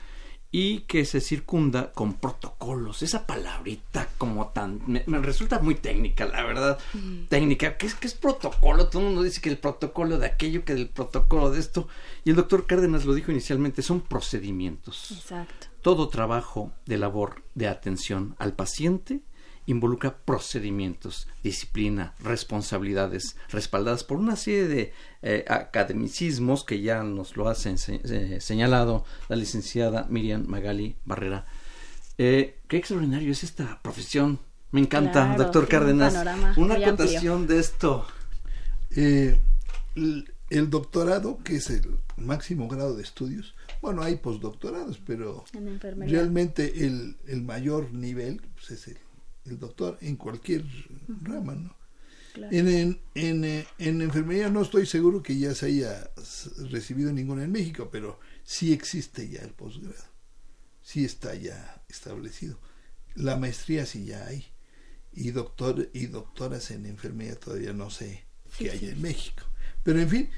[0.57, 3.03] y que se circunda con protocolos.
[3.03, 4.79] Esa palabrita como tan...
[4.87, 6.79] Me, resulta muy técnica, la verdad.
[7.27, 7.75] Técnica.
[7.75, 8.87] ¿Qué es, ¿Qué es protocolo?
[8.87, 11.89] Todo el mundo dice que el protocolo de aquello, que el protocolo de esto.
[12.23, 15.11] Y el doctor Cárdenas lo dijo inicialmente, son procedimientos.
[15.11, 15.67] Exacto.
[15.81, 19.23] Todo trabajo de labor de atención al paciente
[19.65, 27.49] involucra procedimientos, disciplina, responsabilidades, respaldadas por una serie de eh, academicismos que ya nos lo
[27.49, 31.45] ha eh, señalado la licenciada Miriam Magali Barrera.
[32.17, 34.39] Eh, qué extraordinario es esta profesión.
[34.71, 36.15] Me encanta, doctor Cárdenas.
[36.57, 38.05] una acotación de esto.
[38.91, 39.39] el,
[40.49, 45.45] el doctorado, que es el máximo grado de estudios, bueno, hay postdoctorados, pero
[45.99, 48.97] realmente el, el mayor nivel pues, es el
[49.45, 50.63] el doctor en cualquier
[51.21, 51.75] rama, ¿no?
[52.51, 56.11] En, en, en, en, enfermería no estoy seguro que ya se haya
[56.69, 59.95] recibido ninguna en México, pero sí existe ya el posgrado,
[60.81, 62.59] sí está ya establecido.
[63.15, 64.45] La maestría sí ya hay,
[65.13, 68.25] y doctor y doctoras en enfermería todavía no sé
[68.57, 69.43] qué hay en México.
[69.83, 70.29] Pero en fin,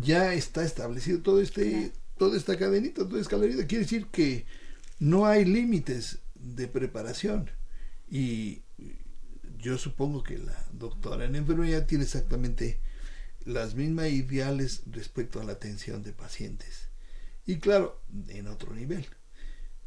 [0.00, 3.66] ya está establecido todo este, toda esta cadenita, toda esta escalerita.
[3.66, 4.44] Quiere decir que
[4.98, 7.50] no hay límites de preparación
[8.10, 8.62] y
[9.58, 12.78] yo supongo que la doctora en enfermería tiene exactamente
[13.44, 16.88] las mismas ideales respecto a la atención de pacientes.
[17.46, 19.06] Y claro, en otro nivel.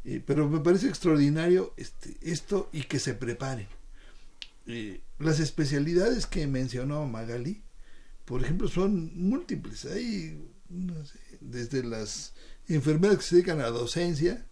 [0.04, 3.66] Eh, pero me parece extraordinario este, esto y que se preparen.
[4.66, 7.62] Eh, las especialidades que mencionó Magali,
[8.24, 9.84] por ejemplo, son múltiples.
[9.86, 10.38] Hay
[11.40, 12.34] desde las
[12.68, 14.46] enfermeras que se dedican a la docencia,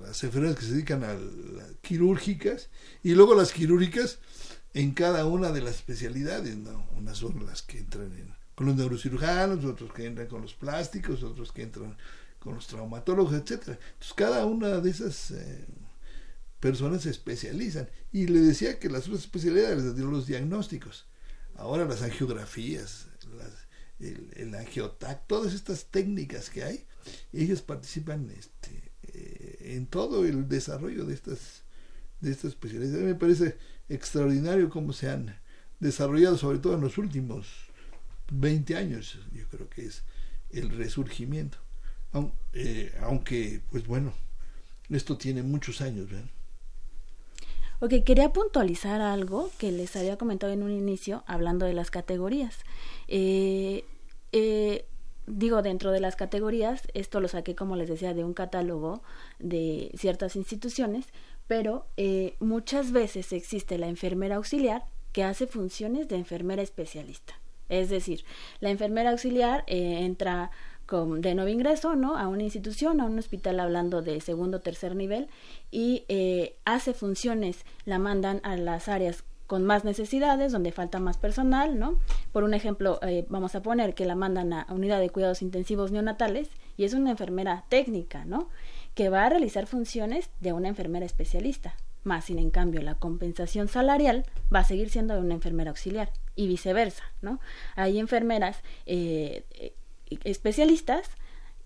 [0.00, 2.68] las enfermeras que se dedican a las quirúrgicas
[3.02, 4.18] y luego las quirúrgicas
[4.74, 6.88] en cada una de las especialidades, ¿no?
[6.96, 11.52] Unas son las que entran con los neurocirujanos, otros que entran con los plásticos, otros
[11.52, 11.96] que entran
[12.38, 13.78] con los traumatólogos, etcétera.
[13.92, 15.64] Entonces cada una de esas eh,
[16.60, 21.06] personas se especializan y le decía que las otras especialidades les dieron los diagnósticos.
[21.56, 23.08] Ahora las angiografías,
[23.98, 26.86] el, el angiotac, todas estas técnicas que hay,
[27.32, 28.87] ellos participan este,
[29.60, 31.62] en todo el desarrollo de estas,
[32.20, 33.04] de estas especialidades.
[33.04, 33.56] me parece
[33.88, 35.36] extraordinario cómo se han
[35.80, 37.46] desarrollado, sobre todo en los últimos
[38.30, 40.02] 20 años, yo creo que es
[40.50, 41.58] el resurgimiento.
[42.52, 44.12] Eh, aunque, pues bueno,
[44.88, 46.08] esto tiene muchos años.
[47.80, 52.56] Ok, quería puntualizar algo que les había comentado en un inicio, hablando de las categorías.
[53.06, 53.84] Eh,
[54.32, 54.84] eh,
[55.28, 59.02] digo, dentro de las categorías, esto lo saqué, como les decía, de un catálogo
[59.38, 61.06] de ciertas instituciones,
[61.46, 67.34] pero eh, muchas veces existe la enfermera auxiliar que hace funciones de enfermera especialista.
[67.68, 68.24] Es decir,
[68.60, 70.50] la enfermera auxiliar eh, entra
[70.90, 72.16] de nuevo ingreso, ¿no?
[72.16, 75.28] A una institución, a un hospital hablando de segundo o tercer nivel
[75.70, 81.16] y eh, hace funciones, la mandan a las áreas con más necesidades, donde falta más
[81.16, 81.98] personal, ¿no?
[82.32, 85.90] Por un ejemplo, eh, vamos a poner que la mandan a unidad de cuidados intensivos
[85.90, 88.50] neonatales y es una enfermera técnica, ¿no?
[88.94, 93.68] Que va a realizar funciones de una enfermera especialista, más sin en cambio la compensación
[93.68, 97.40] salarial va a seguir siendo de una enfermera auxiliar y viceversa, ¿no?
[97.74, 99.44] Hay enfermeras eh,
[100.24, 101.08] especialistas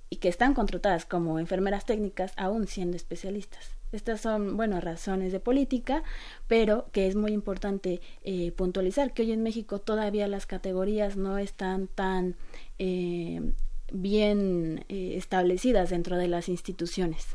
[0.09, 3.82] y que están contratadas como enfermeras técnicas aún siendo especialistas.
[3.93, 6.03] Estas son, bueno, razones de política,
[6.49, 11.37] pero que es muy importante eh, puntualizar que hoy en México todavía las categorías no
[11.37, 12.37] están tan
[12.79, 13.53] eh,
[13.93, 17.27] bien eh, establecidas dentro de las instituciones.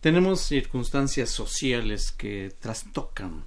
[0.00, 3.44] Tenemos circunstancias sociales que trastocan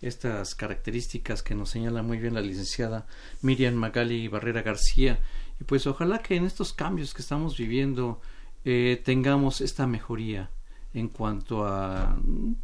[0.00, 3.06] estas características que nos señala muy bien la licenciada
[3.42, 5.18] Miriam Magali Barrera García.
[5.60, 8.20] Y pues ojalá que en estos cambios que estamos viviendo
[9.04, 10.50] tengamos esta mejoría
[10.94, 12.16] en cuanto a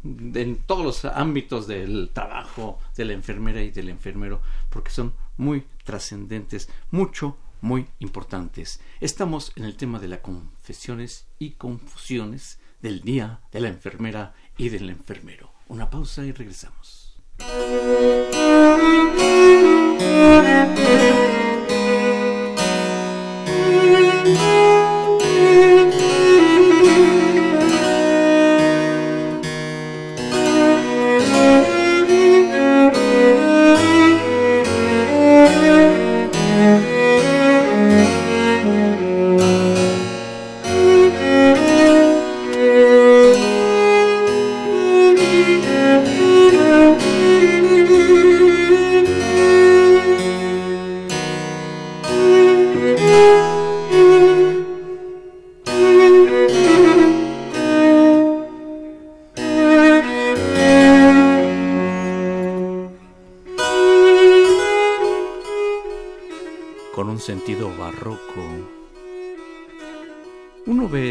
[0.03, 5.65] en todos los ámbitos del trabajo de la enfermera y del enfermero porque son muy
[5.83, 8.81] trascendentes mucho muy importantes.
[8.99, 14.69] Estamos en el tema de las confesiones y confusiones del día de la enfermera y
[14.69, 15.51] del enfermero.
[15.67, 17.17] Una pausa y regresamos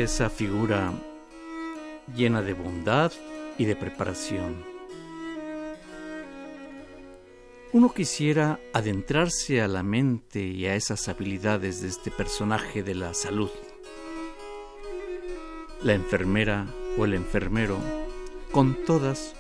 [0.03, 0.93] esa figura
[2.15, 3.13] llena de bondad
[3.59, 4.65] y de preparación.
[7.73, 13.13] Uno quisiera adentrarse a la mente y a esas habilidades de este personaje de la
[13.13, 13.51] salud.
[15.83, 17.79] La enfermera o el enfermero
[18.53, 19.35] con todas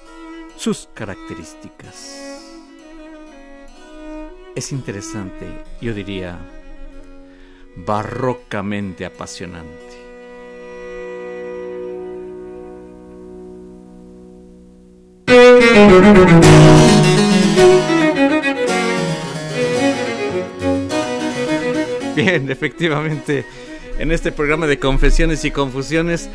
[0.58, 2.22] sus características.
[4.54, 5.46] Es interesante,
[5.80, 6.38] yo diría,
[7.76, 9.96] barrocamente apasionante.
[22.16, 23.44] Bien, efectivamente,
[23.98, 26.30] en este programa de confesiones y confusiones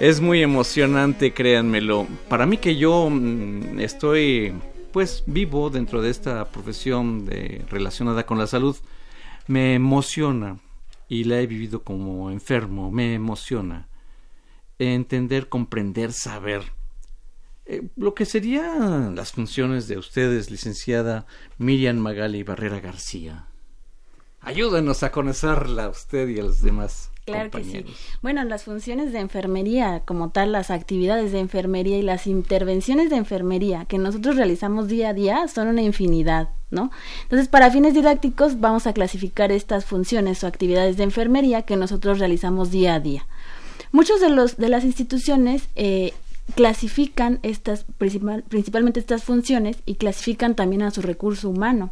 [0.00, 2.06] es muy emocionante, créanmelo.
[2.28, 4.54] Para mí que yo mm, estoy
[4.92, 8.76] pues vivo dentro de esta profesión de, relacionada con la salud,
[9.46, 10.56] me emociona
[11.08, 13.88] y la he vivido como enfermo, me emociona
[14.78, 16.62] entender, comprender, saber
[17.64, 21.26] eh, lo que serían las funciones de ustedes, licenciada
[21.58, 23.46] Miriam Magali Barrera García.
[24.40, 27.10] Ayúdenos a conocerla a usted y a los demás.
[27.26, 27.84] Claro que sí.
[28.22, 33.16] Bueno, las funciones de enfermería, como tal, las actividades de enfermería y las intervenciones de
[33.16, 36.92] enfermería que nosotros realizamos día a día son una infinidad, ¿no?
[37.24, 42.20] Entonces, para fines didácticos, vamos a clasificar estas funciones o actividades de enfermería que nosotros
[42.20, 43.26] realizamos día a día.
[43.90, 46.12] Muchos de los de las instituciones eh,
[46.54, 51.90] clasifican estas principalmente estas funciones y clasifican también a su recurso humano.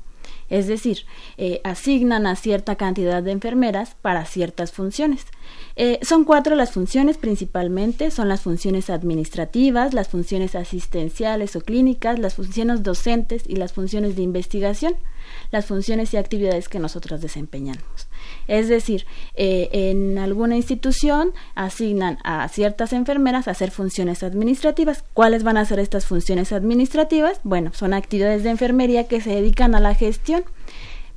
[0.51, 5.27] Es decir, eh, asignan a cierta cantidad de enfermeras para ciertas funciones.
[5.77, 12.19] Eh, son cuatro las funciones principalmente, son las funciones administrativas, las funciones asistenciales o clínicas,
[12.19, 14.95] las funciones docentes y las funciones de investigación,
[15.51, 18.09] las funciones y actividades que nosotros desempeñamos.
[18.49, 25.05] Es decir, eh, en alguna institución asignan a ciertas enfermeras a hacer funciones administrativas.
[25.15, 27.41] ¿Cuáles van a ser estas funciones administrativas?
[27.45, 30.45] Bueno, son actividades de enfermería que se dedican a la gestión,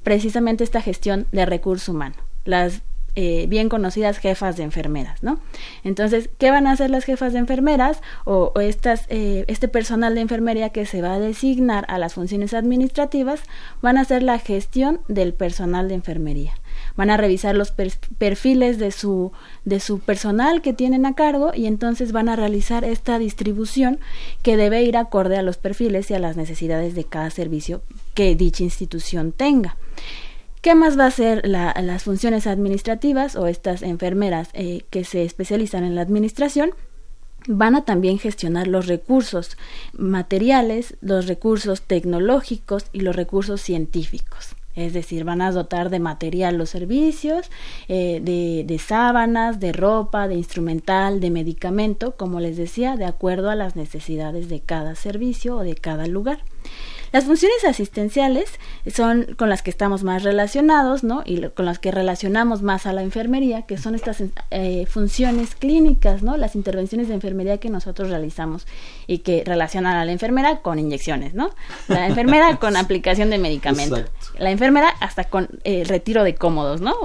[0.04, 2.16] precisamente esta gestión de recurso humano.
[2.46, 2.82] Las
[3.20, 5.40] eh, bien conocidas jefas de enfermeras, ¿no?
[5.84, 10.22] Entonces, ¿qué van a hacer las jefas de enfermeras o, estas, eh, este personal de
[10.22, 13.42] enfermería que se va a designar a las funciones administrativas?
[13.82, 16.54] Van a hacer la gestión del personal de enfermería
[16.98, 19.32] van a revisar los perfiles de su,
[19.64, 24.00] de su personal que tienen a cargo y entonces van a realizar esta distribución
[24.42, 27.82] que debe ir acorde a los perfiles y a las necesidades de cada servicio
[28.16, 29.78] que dicha institución tenga.
[30.62, 35.86] ¿Qué más va a ser las funciones administrativas o estas enfermeras eh, que se especializan
[35.86, 36.72] en la administración?
[37.50, 39.58] van a también gestionar los recursos
[39.94, 46.58] materiales, los recursos tecnológicos y los recursos científicos es decir, van a dotar de material
[46.58, 47.50] los servicios,
[47.88, 53.50] eh, de, de, sábanas, de ropa, de instrumental, de medicamento, como les decía, de acuerdo
[53.50, 56.40] a las necesidades de cada servicio o de cada lugar.
[57.12, 58.60] Las funciones asistenciales
[58.92, 61.24] son con las que estamos más relacionados, ¿no?
[61.26, 66.24] Y con las que relacionamos más a la enfermería, que son estas eh, funciones clínicas,
[66.24, 66.38] ¿no?
[66.38, 68.68] Las intervenciones de enfermería que nosotros realizamos
[69.08, 71.52] y que relacionan a la enfermera con inyecciones, ¿no?
[71.88, 74.06] La enfermera con aplicación de medicamentos.
[74.38, 76.96] La enfermera hasta con eh, retiro de cómodos, ¿no?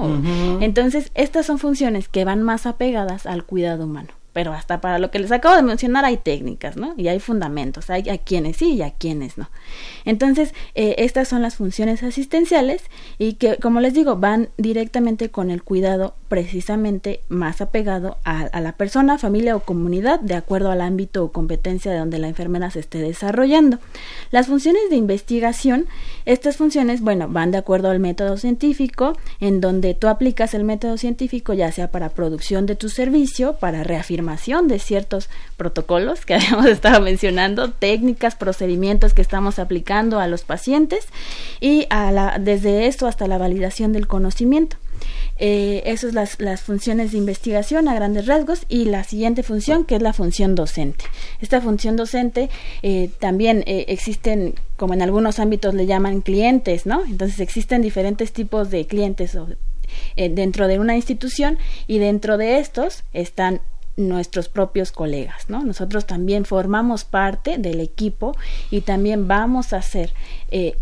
[0.61, 5.11] Entonces, estas son funciones que van más apegadas al cuidado humano pero hasta para lo
[5.11, 6.93] que les acabo de mencionar hay técnicas, ¿no?
[6.97, 9.49] Y hay fundamentos, hay a quienes sí y a quienes no.
[10.05, 12.83] Entonces, eh, estas son las funciones asistenciales
[13.17, 18.71] y que, como les digo, van directamente con el cuidado precisamente más apegado a, la
[18.71, 22.79] persona, familia o comunidad, de acuerdo al ámbito o competencia de donde la enfermera se
[22.79, 23.77] esté desarrollando.
[24.31, 25.85] Las funciones de investigación,
[26.25, 30.97] estas funciones, bueno, van de acuerdo al método científico, en donde tú aplicas el método
[30.97, 33.83] científico ya sea para producción de tu servicio, para
[34.23, 41.07] de ciertos protocolos que habíamos estado mencionando, técnicas, procedimientos que estamos aplicando a los pacientes
[41.59, 44.77] y a la, desde esto hasta la validación del conocimiento.
[45.37, 49.83] Eh, esas son las, las, funciones de investigación a grandes rasgos y la siguiente función
[49.83, 51.05] que es la función docente.
[51.41, 52.49] Esta función docente
[52.81, 57.03] eh, también eh, existen, como en algunos ámbitos le llaman clientes, ¿no?
[57.05, 59.35] Entonces existen diferentes tipos de clientes
[60.15, 61.57] eh, dentro de una institución
[61.87, 63.61] y dentro de estos están
[63.95, 65.63] nuestros propios colegas, ¿no?
[65.63, 68.35] Nosotros también formamos parte del equipo
[68.71, 70.13] y también vamos a hacer,
[70.49, 70.77] eh,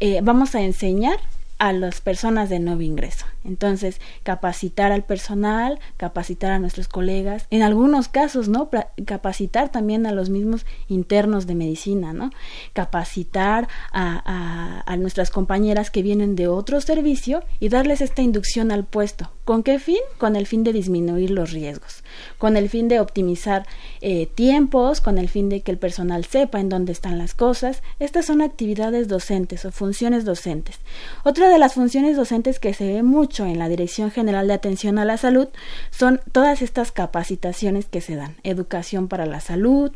[0.00, 1.18] eh, vamos a enseñar
[1.60, 3.26] a las personas de nuevo ingreso.
[3.44, 8.70] Entonces, capacitar al personal, capacitar a nuestros colegas, en algunos casos, ¿no?
[9.04, 12.30] capacitar también a los mismos internos de medicina, ¿no?
[12.72, 19.30] Capacitar a, nuestras compañeras que vienen de otro servicio y darles esta inducción al puesto.
[19.44, 20.00] ¿Con qué fin?
[20.18, 22.04] Con el fin de disminuir los riesgos,
[22.38, 23.66] con el fin de optimizar
[24.00, 27.82] eh, tiempos, con el fin de que el personal sepa en dónde están las cosas.
[27.98, 30.78] Estas son actividades docentes o funciones docentes.
[31.24, 34.98] Otra de las funciones docentes que se ve mucho en la Dirección General de Atención
[34.98, 35.48] a la Salud
[35.90, 39.92] son todas estas capacitaciones que se dan, educación para la salud,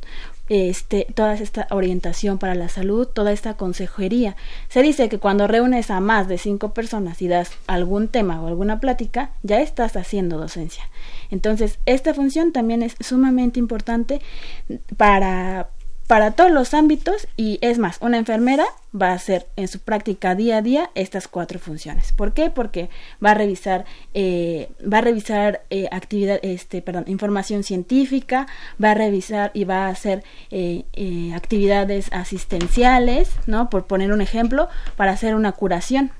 [0.48, 4.36] este, toda esta orientación para la salud, toda esta consejería.
[4.68, 8.48] Se dice que cuando reúnes a más de cinco personas y das algún tema o
[8.48, 10.84] alguna plática, ya estás haciendo docencia.
[11.30, 14.20] Entonces, esta función también es sumamente importante
[14.96, 15.68] para,
[16.06, 20.34] para todos los ámbitos y es más, una enfermera va a hacer en su práctica
[20.34, 22.12] día a día estas cuatro funciones.
[22.12, 22.50] ¿Por qué?
[22.50, 22.90] Porque
[23.24, 28.46] va a revisar, eh, va a revisar eh, actividad, este, perdón, información científica,
[28.82, 30.84] va a revisar y va a hacer eh,
[31.34, 33.70] actividades asistenciales, ¿no?
[33.70, 36.12] Por poner un ejemplo, para hacer una curación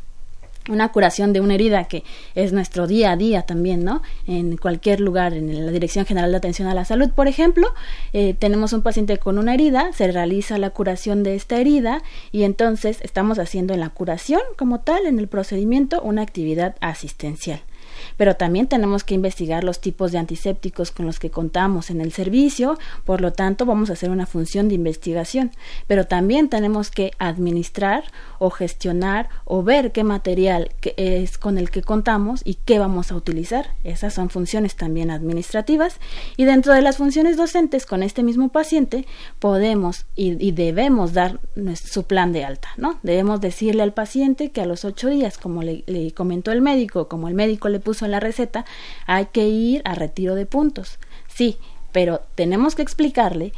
[0.69, 2.05] una curación de una herida que
[2.35, 4.03] es nuestro día a día también, ¿no?
[4.27, 7.69] En cualquier lugar, en la Dirección General de Atención a la Salud, por ejemplo,
[8.13, 12.03] eh, tenemos un paciente con una herida, se realiza la curación de esta herida
[12.33, 17.61] y entonces estamos haciendo en la curación como tal, en el procedimiento, una actividad asistencial
[18.17, 22.13] pero también tenemos que investigar los tipos de antisépticos con los que contamos en el
[22.13, 25.51] servicio, por lo tanto vamos a hacer una función de investigación,
[25.87, 28.05] pero también tenemos que administrar
[28.39, 33.17] o gestionar o ver qué material es con el que contamos y qué vamos a
[33.17, 33.71] utilizar.
[33.85, 35.99] Esas son funciones también administrativas
[36.37, 39.07] y dentro de las funciones docentes con este mismo paciente
[39.39, 41.41] podemos y, debemos dar
[41.75, 42.99] su plan de alta, ¿no?
[43.03, 47.09] Debemos decirle al paciente que a los ocho días, como le, le comentó el médico,
[47.09, 48.65] como el médico le puso en la receta,
[49.07, 50.99] hay que ir a retiro de puntos.
[51.29, 51.59] Sí,
[51.93, 53.53] pero tenemos que explicarle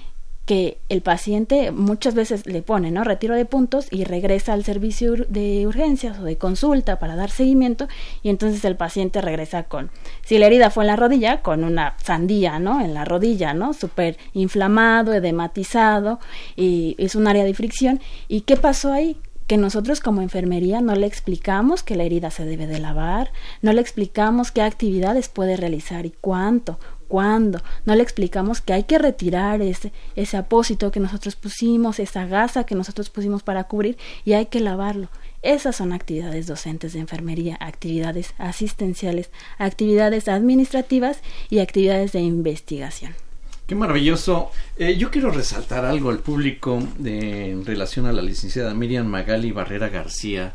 [0.47, 3.03] que el paciente muchas veces le pone, ¿no?
[3.03, 7.89] Retiro de puntos y regresa al servicio de urgencias o de consulta para dar seguimiento
[8.23, 9.91] y entonces el paciente regresa con,
[10.25, 12.81] si la herida fue en la rodilla, con una sandía, ¿no?
[12.81, 13.75] En la rodilla, ¿no?
[13.75, 16.21] Súper inflamado, edematizado
[16.55, 18.01] y es un área de fricción.
[18.29, 19.17] ¿Y qué pasó ahí?
[19.47, 23.33] Que nosotros como enfermería no le explicamos que la herida se debe de lavar,
[23.63, 26.79] no le explicamos qué actividades puede realizar y cuánto,
[27.09, 32.27] cuándo, no le explicamos que hay que retirar ese, ese apósito que nosotros pusimos, esa
[32.27, 35.09] gasa que nosotros pusimos para cubrir y hay que lavarlo.
[35.43, 41.21] Esas son actividades docentes de enfermería, actividades asistenciales, actividades administrativas
[41.51, 43.26] y actividades de investigación.
[43.67, 44.53] Qué maravilloso.
[44.77, 49.51] Eh, yo quiero resaltar algo al público de, en relación a la licenciada Miriam Magali
[49.51, 50.55] Barrera García,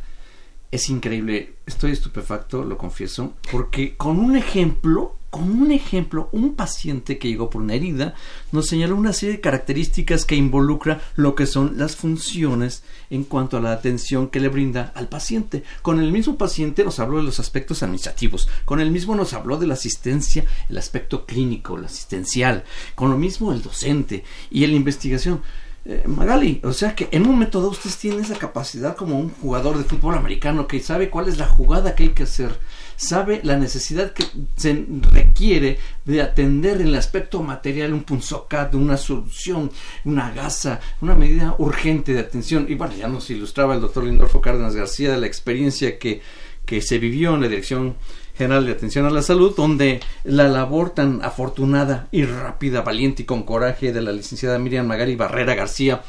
[0.71, 1.55] es increíble.
[1.65, 7.49] Estoy estupefacto, lo confieso, porque con un ejemplo, con un ejemplo, un paciente que llegó
[7.49, 8.13] por una herida
[8.51, 13.55] nos señaló una serie de características que involucra lo que son las funciones en cuanto
[13.55, 15.63] a la atención que le brinda al paciente.
[15.81, 19.57] Con el mismo paciente nos habló de los aspectos administrativos, con el mismo nos habló
[19.57, 24.75] de la asistencia, el aspecto clínico, el asistencial, con lo mismo el docente y la
[24.75, 25.41] investigación.
[25.83, 29.29] Eh, Magali, o sea que en un momento dado usted tiene esa capacidad como un
[29.29, 32.55] jugador de fútbol americano que sabe cuál es la jugada que hay que hacer,
[32.97, 34.23] sabe la necesidad que
[34.55, 39.71] se requiere de atender en el aspecto material un punzocat, una solución,
[40.05, 42.67] una gasa, una medida urgente de atención.
[42.69, 46.21] Y bueno, ya nos ilustraba el doctor Lindorfo Cárdenas García de la experiencia que,
[46.63, 47.95] que se vivió en la dirección
[48.37, 53.25] General de Atención a la Salud, donde la labor tan afortunada y rápida, valiente y
[53.25, 56.03] con coraje de la licenciada Miriam Magari Barrera García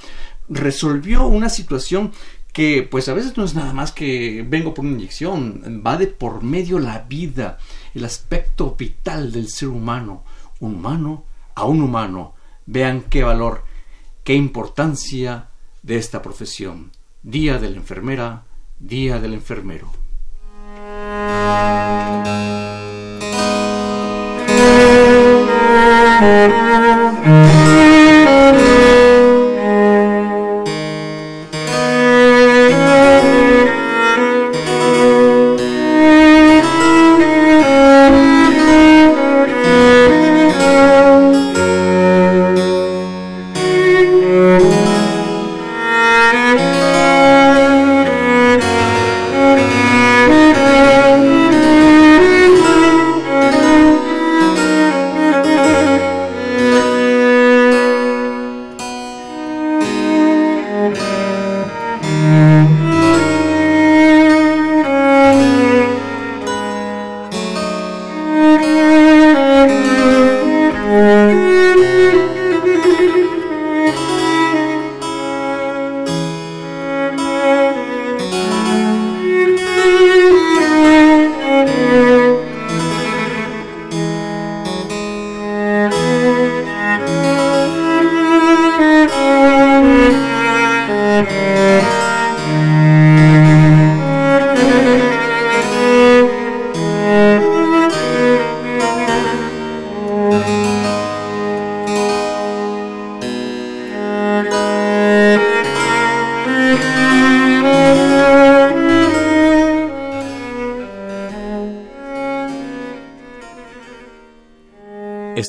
[0.48, 2.12] resolvió una situación
[2.52, 6.06] que pues a veces no es nada más que vengo por una inyección, va de
[6.06, 7.58] por medio la vida,
[7.94, 10.24] el aspecto vital del ser humano,
[10.60, 12.34] humano a un humano.
[12.66, 13.64] Vean qué valor,
[14.22, 15.48] qué importancia
[15.82, 16.92] de esta profesión.
[17.22, 18.44] Día de la enfermera,
[18.78, 20.01] día del enfermero.
[21.02, 22.26] Thank
[28.76, 28.81] you.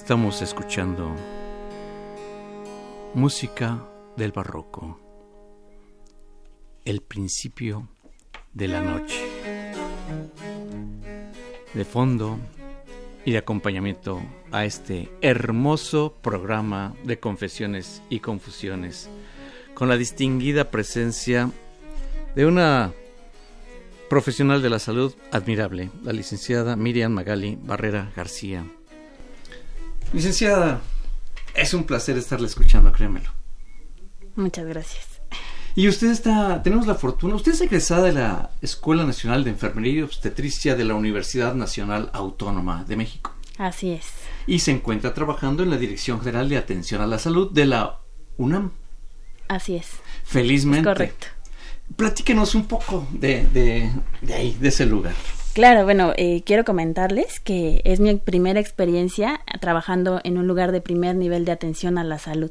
[0.04, 1.16] Estamos escuchando
[3.14, 3.88] música
[4.18, 5.00] del barroco,
[6.84, 7.88] el principio
[8.52, 9.26] de la noche.
[11.74, 12.38] De fondo
[13.24, 19.10] y de acompañamiento a este hermoso programa de confesiones y confusiones,
[19.74, 21.50] con la distinguida presencia
[22.36, 22.92] de una
[24.10, 28.66] profesional de la salud admirable, la licenciada Miriam Magali Barrera García
[30.14, 30.80] Licenciada,
[31.56, 33.32] es un placer estarle escuchando, créemelo.
[34.36, 35.06] Muchas gracias.
[35.76, 39.94] Y usted está, tenemos la fortuna, usted es egresada de la Escuela Nacional de Enfermería
[39.94, 43.34] y Obstetricia de la Universidad Nacional Autónoma de México.
[43.58, 44.06] Así es.
[44.46, 48.00] Y se encuentra trabajando en la Dirección General de Atención a la Salud de la
[48.38, 48.72] UNAM.
[49.48, 49.88] Así es.
[50.24, 50.88] Felizmente.
[50.88, 51.28] correcto.
[51.96, 53.92] Platíquenos un poco de, de,
[54.22, 55.14] de ahí, de ese lugar.
[55.54, 60.82] Claro, bueno, eh, quiero comentarles que es mi primera experiencia trabajando en un lugar de
[60.82, 62.50] primer nivel de atención a la salud.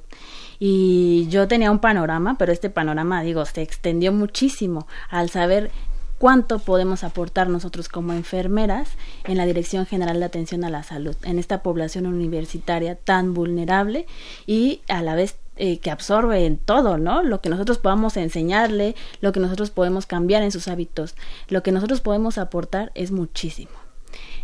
[0.61, 5.73] Y yo tenía un panorama, pero este panorama, digo, se extendió muchísimo al saber
[6.19, 8.91] cuánto podemos aportar nosotros como enfermeras
[9.25, 14.07] en la Dirección General de Atención a la Salud, en esta población universitaria tan vulnerable
[14.47, 17.23] y a la vez eh, que absorbe en todo, ¿no?
[17.23, 21.15] Lo que nosotros podamos enseñarle, lo que nosotros podemos cambiar en sus hábitos,
[21.49, 23.73] lo que nosotros podemos aportar es muchísimo.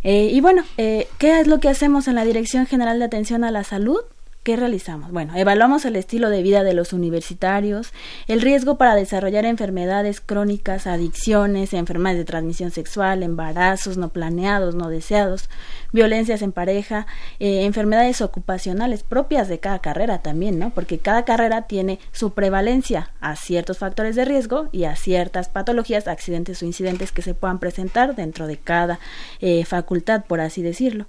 [0.03, 3.43] Eh, y bueno, eh, ¿qué es lo que hacemos en la Dirección General de Atención
[3.43, 4.01] a la Salud?
[4.49, 5.11] ¿Qué realizamos?
[5.11, 7.93] Bueno, evaluamos el estilo de vida de los universitarios,
[8.27, 14.89] el riesgo para desarrollar enfermedades crónicas, adicciones, enfermedades de transmisión sexual, embarazos no planeados, no
[14.89, 15.51] deseados,
[15.93, 17.05] violencias en pareja,
[17.39, 20.71] eh, enfermedades ocupacionales propias de cada carrera también, ¿no?
[20.71, 26.07] Porque cada carrera tiene su prevalencia a ciertos factores de riesgo y a ciertas patologías,
[26.07, 28.99] accidentes o incidentes que se puedan presentar dentro de cada
[29.41, 31.05] eh, facultad, por así decirlo.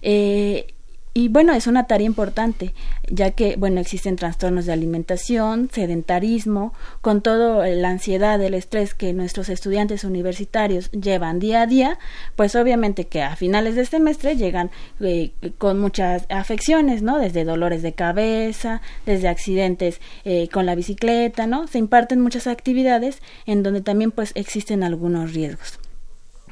[0.00, 0.68] Eh,
[1.14, 2.74] y bueno, es una tarea importante,
[3.10, 9.12] ya que, bueno, existen trastornos de alimentación, sedentarismo, con toda la ansiedad, el estrés que
[9.12, 11.98] nuestros estudiantes universitarios llevan día a día,
[12.36, 17.18] pues obviamente que a finales de semestre llegan eh, con muchas afecciones, ¿no?
[17.18, 21.66] Desde dolores de cabeza, desde accidentes eh, con la bicicleta, ¿no?
[21.66, 25.78] Se imparten muchas actividades en donde también pues existen algunos riesgos.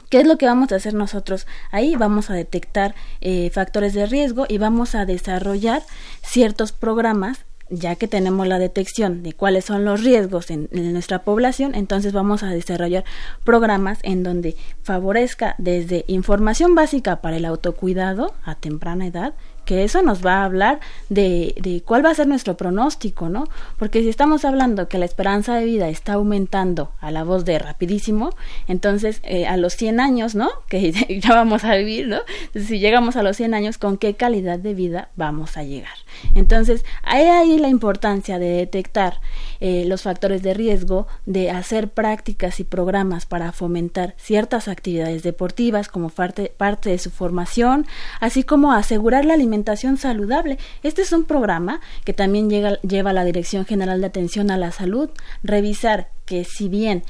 [0.08, 1.46] ¿Qué es lo que vamos a hacer nosotros?
[1.70, 5.82] Ahí vamos a detectar eh, factores de riesgo y vamos a desarrollar
[6.22, 11.74] ciertos programas ya que tenemos la detección de cuáles son los riesgos en, nuestra población,
[11.74, 13.04] entonces vamos a desarrollar
[13.44, 19.34] programas en donde favorezca desde información básica para el autocuidado a temprana edad,
[19.66, 23.48] que eso nos va a hablar de, de, cuál va a ser nuestro pronóstico, ¿no?
[23.78, 27.58] Porque si estamos hablando que la esperanza de vida está aumentando a la voz de
[27.58, 28.30] rapidísimo,
[28.68, 30.48] entonces eh, a los 100 años, ¿no?
[30.68, 32.20] Que ya vamos a vivir, ¿no?
[32.54, 35.96] Si llegamos a los 100 años, ¿con qué calidad de vida vamos a llegar?
[36.34, 39.20] Entonces, hay ahí la importancia de detectar
[39.58, 45.88] eh, los factores de riesgo, de hacer prácticas y programas para fomentar ciertas actividades deportivas
[45.88, 47.86] como parte, parte de su formación,
[48.20, 49.55] así como asegurar la alimentación
[49.96, 50.58] saludable.
[50.82, 54.72] Este es un programa que también llega, lleva la Dirección General de Atención a la
[54.72, 55.10] Salud,
[55.42, 57.04] revisar que si bien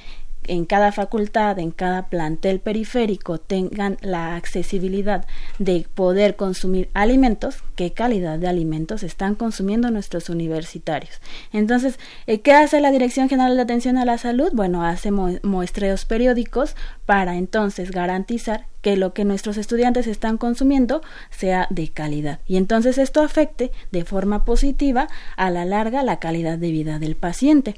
[0.49, 5.27] en cada facultad, en cada plantel periférico tengan la accesibilidad
[5.59, 11.21] de poder consumir alimentos, qué calidad de alimentos están consumiendo nuestros universitarios.
[11.53, 14.51] Entonces, eh, ¿qué hace la Dirección General de Atención a la Salud?
[14.53, 16.77] Bueno, hace muestreos periódicos
[17.07, 22.99] para entonces garantizar que lo que nuestros estudiantes están consumiendo sea de calidad y entonces
[22.99, 27.75] esto afecte de forma positiva a la larga la calidad de vida del paciente.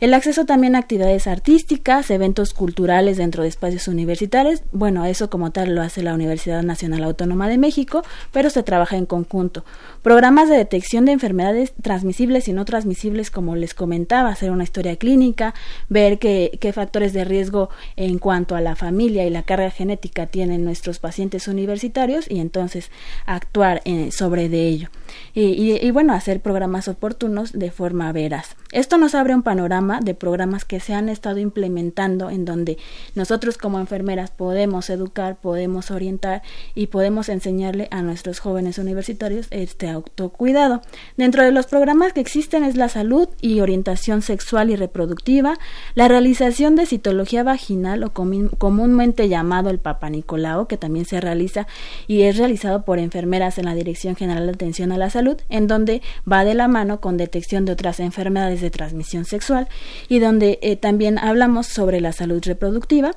[0.00, 5.52] El acceso también a actividades artísticas, eventos culturales dentro de espacios universitarios, bueno, eso como
[5.52, 8.02] tal lo hace la Universidad Nacional Autónoma de México,
[8.32, 9.64] pero se trabaja en conjunto.
[10.02, 14.96] Programas de detección de enfermedades transmisibles y no transmisibles, como les comentaba, hacer una historia
[14.96, 15.54] clínica,
[15.88, 20.26] ver qué, qué factores de riesgo en cuanto a la familia y la carga genética
[20.26, 22.90] tienen en nuestros pacientes universitarios y entonces
[23.26, 24.88] actuar eh, sobre de ello.
[25.34, 28.56] Y, bueno, hacer programas oportunos de forma veraz.
[28.72, 32.78] Esto nos abre un panorama de programas que se han estado implementando en donde
[33.14, 36.42] nosotros como enfermeras podemos educar, podemos orientar
[36.74, 40.82] y podemos enseñarle a nuestros jóvenes universitarios este autocuidado.
[41.16, 45.58] Dentro de los programas que existen es la salud y orientación sexual y reproductiva,
[45.94, 50.08] la realización de citología vaginal o comúnmente llamado el Papa
[50.68, 51.66] que también se realiza
[52.06, 56.02] y es realizado por enfermeras en la Dirección General de Atención la Salud, en donde
[56.30, 59.68] va de la mano con detección de otras enfermedades de transmisión sexual
[60.08, 63.12] y donde eh, también hablamos sobre la salud reproductiva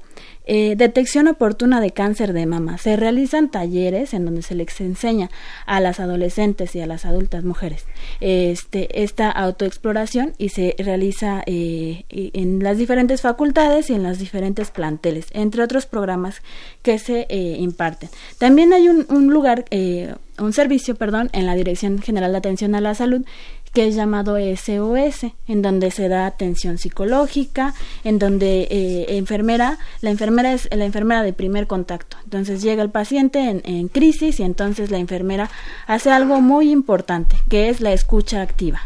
[0.46, 2.78] eh, detección oportuna de cáncer de mama.
[2.78, 5.30] Se realizan talleres en donde se les enseña
[5.66, 7.86] a las adolescentes y a las adultas mujeres
[8.20, 14.72] este, esta autoexploración y se realiza eh, en las diferentes facultades y en los diferentes
[14.72, 16.42] planteles, entre otros programas
[16.82, 18.10] que se eh, imparten.
[18.38, 22.82] También hay un, un lugar, un servicio, perdón, en la Dirección General de Atención a
[22.82, 23.26] la Salud
[23.74, 30.10] que es llamado SOS, en donde se da atención psicológica, en donde eh, enfermera, la
[30.10, 32.18] enfermera es la enfermera de primer contacto.
[32.24, 35.50] Entonces llega el paciente en, crisis y entonces la enfermera
[35.88, 38.82] hace algo muy importante, que es la escucha activa.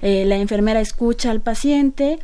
[0.00, 2.18] Eh, la enfermera escucha al paciente,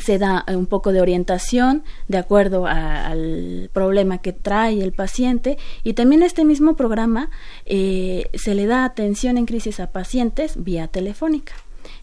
[0.00, 5.94] se da un poco de orientación de acuerdo al problema que trae el paciente y
[5.94, 7.30] también este mismo programa
[7.64, 11.54] eh, se le da atención en crisis a pacientes vía telefónica.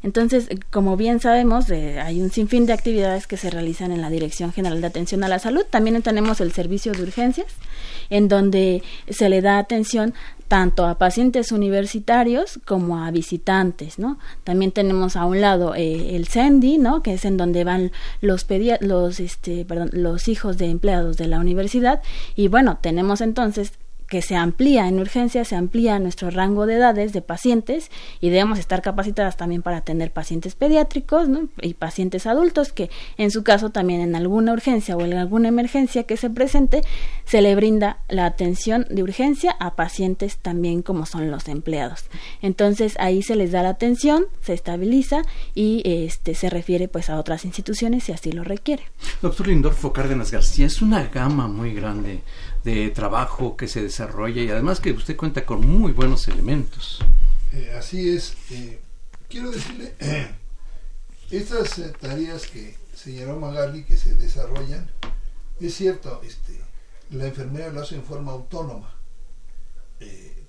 [0.04, 4.10] Entonces, como bien sabemos, eh, hay un sinfín de actividades que se realizan en la
[4.10, 5.66] Dirección General de Atención a la Salud.
[5.70, 7.48] También tenemos el servicio de urgencias,
[8.10, 10.14] en donde se le da atención
[10.48, 14.20] tanto a pacientes universitarios como a visitantes, ¿no?
[14.44, 17.02] También tenemos a un lado eh, el CENDI, ¿no?
[17.02, 17.92] Que es en donde van
[18.22, 18.46] los
[18.82, 22.02] los este, perdón, los hijos de empleados de la universidad
[22.36, 23.74] y bueno, tenemos entonces
[24.08, 27.90] que se amplía en urgencia, se amplía nuestro rango de edades de pacientes
[28.20, 31.28] y debemos estar capacitadas también para atender pacientes pediátricos
[31.62, 36.04] y pacientes adultos que en su caso también en alguna urgencia o en alguna emergencia
[36.04, 36.82] que se presente
[37.26, 42.06] se le brinda la atención de urgencia a pacientes también como son los empleados.
[42.42, 47.20] Entonces ahí se les da la atención, se estabiliza y este se refiere pues a
[47.20, 48.84] otras instituciones si así lo requiere.
[49.22, 52.22] Doctor Lindorfo Cárdenas García, es una gama muy grande
[52.66, 57.00] de trabajo que se desarrolla y además que usted cuenta con muy buenos elementos.
[57.54, 58.36] Eh, así es.
[58.50, 58.80] Eh,
[59.30, 59.94] quiero decirle,
[61.32, 64.90] estas eh, tareas que señaló Magali que se desarrollan,
[65.62, 66.60] es cierto, este,
[67.12, 68.92] la enfermera lo hace en forma autónoma.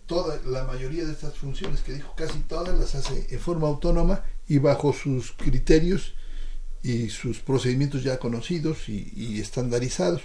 [0.06, 4.24] toda la mayoría de estas funciones que dijo, casi todas las hace en forma autónoma
[4.48, 6.14] y bajo sus criterios
[6.82, 10.22] y sus procedimientos ya conocidos y estandarizados.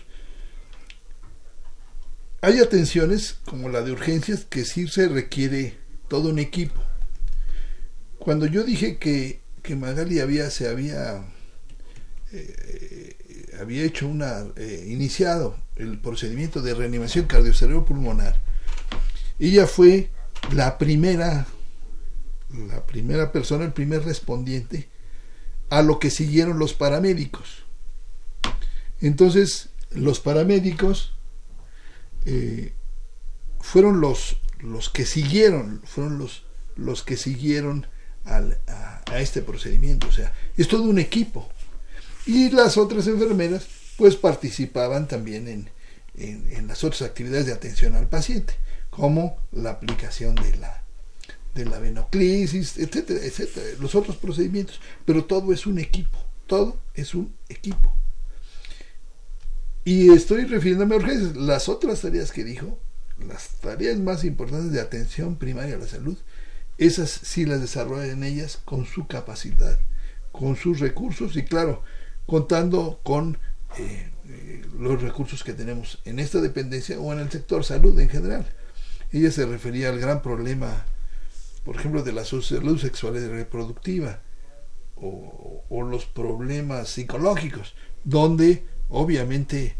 [2.41, 5.77] Hay atenciones como la de urgencias que sí se requiere
[6.07, 6.81] todo un equipo.
[8.17, 11.23] Cuando yo dije que, que Magali había, se había,
[12.31, 13.15] eh,
[13.59, 17.27] había hecho una, eh, iniciado el procedimiento de reanimación
[17.85, 18.41] pulmonar
[19.47, 20.11] ella fue
[20.53, 21.47] la primera,
[22.67, 24.87] la primera persona, el primer respondiente
[25.69, 27.63] a lo que siguieron los paramédicos.
[28.99, 31.15] Entonces, los paramédicos
[32.25, 32.73] eh,
[33.59, 36.43] fueron los, los que siguieron, fueron los,
[36.75, 37.87] los que siguieron
[38.25, 40.07] al, a, este procedimiento.
[40.07, 41.49] O sea, es todo un equipo.
[42.25, 43.67] Y las otras enfermeras,
[43.97, 45.69] pues participaban también en,
[46.15, 48.53] en, las otras actividades de atención al paciente,
[48.89, 50.83] como la aplicación de la,
[51.55, 54.79] de la venoclisis, etcétera, etcétera, los otros procedimientos.
[55.05, 57.91] Pero todo es un equipo, todo es un equipo.
[59.83, 61.35] Y estoy refiriéndome a urgencias.
[61.35, 62.77] Las otras tareas que dijo,
[63.27, 66.17] las tareas más importantes de atención primaria a la salud,
[66.77, 69.79] esas sí las desarrollan ellas con su capacidad,
[70.31, 71.83] con sus recursos y claro,
[72.25, 73.37] contando con
[73.77, 78.09] eh, eh, los recursos que tenemos en esta dependencia o en el sector salud en
[78.09, 78.47] general.
[79.11, 80.85] Ella se refería al gran problema,
[81.65, 84.21] por ejemplo, de la salud sexual y reproductiva
[84.95, 87.73] o, o los problemas psicológicos,
[88.03, 89.75] donde obviamente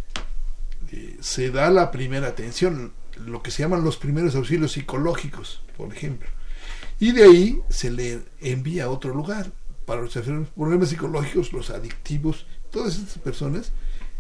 [0.91, 2.93] eh, se da la primera atención,
[3.26, 6.28] lo que se llaman los primeros auxilios psicológicos, por ejemplo.
[6.99, 9.51] Y de ahí se le envía a otro lugar.
[9.86, 10.14] Para los
[10.55, 13.72] problemas psicológicos, los adictivos, todas estas personas,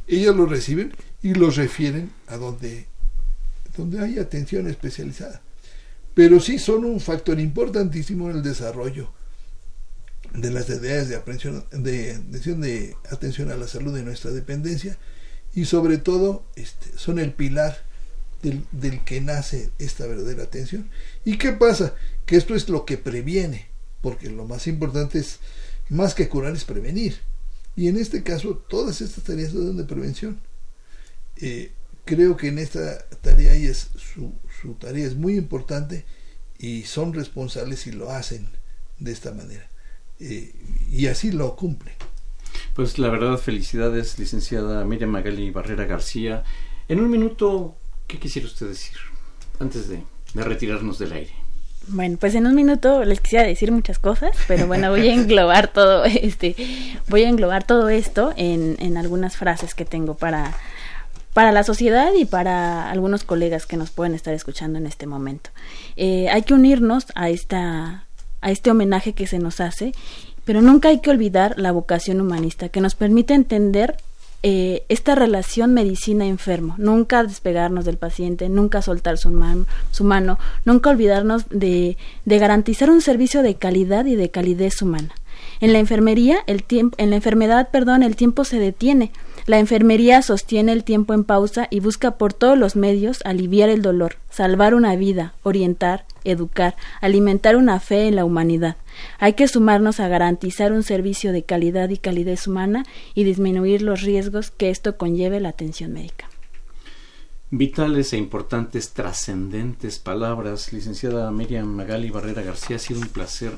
[0.07, 2.87] ellas los reciben y los refieren a donde,
[3.77, 5.41] donde hay atención especializada.
[6.13, 9.13] Pero sí son un factor importantísimo en el desarrollo
[10.33, 11.17] de las ideas de,
[11.71, 14.97] de, de atención a la salud de nuestra dependencia
[15.53, 17.83] y sobre todo este, son el pilar
[18.41, 20.89] del, que nace esta verdadera atención.
[21.25, 21.93] ¿Y qué pasa?
[22.25, 23.67] Que esto es lo que previene,
[24.01, 25.39] porque lo más importante es,
[25.89, 27.19] más que curar, es prevenir.
[27.75, 30.39] Y en este caso, todas estas tareas son de prevención.
[31.37, 31.71] Eh,
[32.05, 36.05] creo que en esta tarea es, su, su tarea es muy importante
[36.57, 38.47] y son responsables y lo hacen
[38.99, 39.70] de esta manera.
[40.21, 40.53] Eh,
[40.91, 41.93] y así lo cumple.
[42.75, 46.43] Pues la verdad, felicidades, licenciada Miriam Magali Barrera García.
[46.87, 47.75] En un minuto,
[48.07, 48.97] ¿qué quisiera usted decir
[49.59, 50.03] antes de,
[50.35, 51.31] retirarnos del aire?
[51.87, 55.73] Bueno, pues en un minuto les quisiera decir muchas cosas, pero bueno, voy a englobar
[55.73, 56.55] todo este,
[57.07, 60.53] voy a englobar todo esto en, en algunas frases que tengo para,
[61.33, 65.49] para la sociedad y para algunos colegas que nos pueden estar escuchando en este momento.
[65.95, 68.05] Eh, hay que unirnos a esta
[68.41, 69.93] a este homenaje que se nos hace,
[70.45, 73.97] pero nunca hay que olvidar la vocación humanista que nos permite entender
[74.43, 79.29] eh, esta relación medicina-enfermo, nunca despegarnos del paciente, nunca soltar su,
[79.91, 85.13] su mano, nunca olvidarnos de, de garantizar un servicio de calidad y de calidez humana.
[85.59, 89.11] En la enfermería, el tiempo, en la enfermedad, perdón, el tiempo se detiene.
[89.47, 93.81] La enfermería sostiene el tiempo en pausa y busca por todos los medios aliviar el
[93.81, 98.77] dolor, salvar una vida, orientar, educar, alimentar una fe en la humanidad.
[99.17, 102.85] Hay que sumarnos a garantizar un servicio de calidad y calidez humana
[103.15, 106.29] y disminuir los riesgos que esto conlleve la atención médica.
[107.49, 113.51] Vitales e importantes, trascendentes palabras, licenciada Miriam Magali Barrera García, ha sido un placer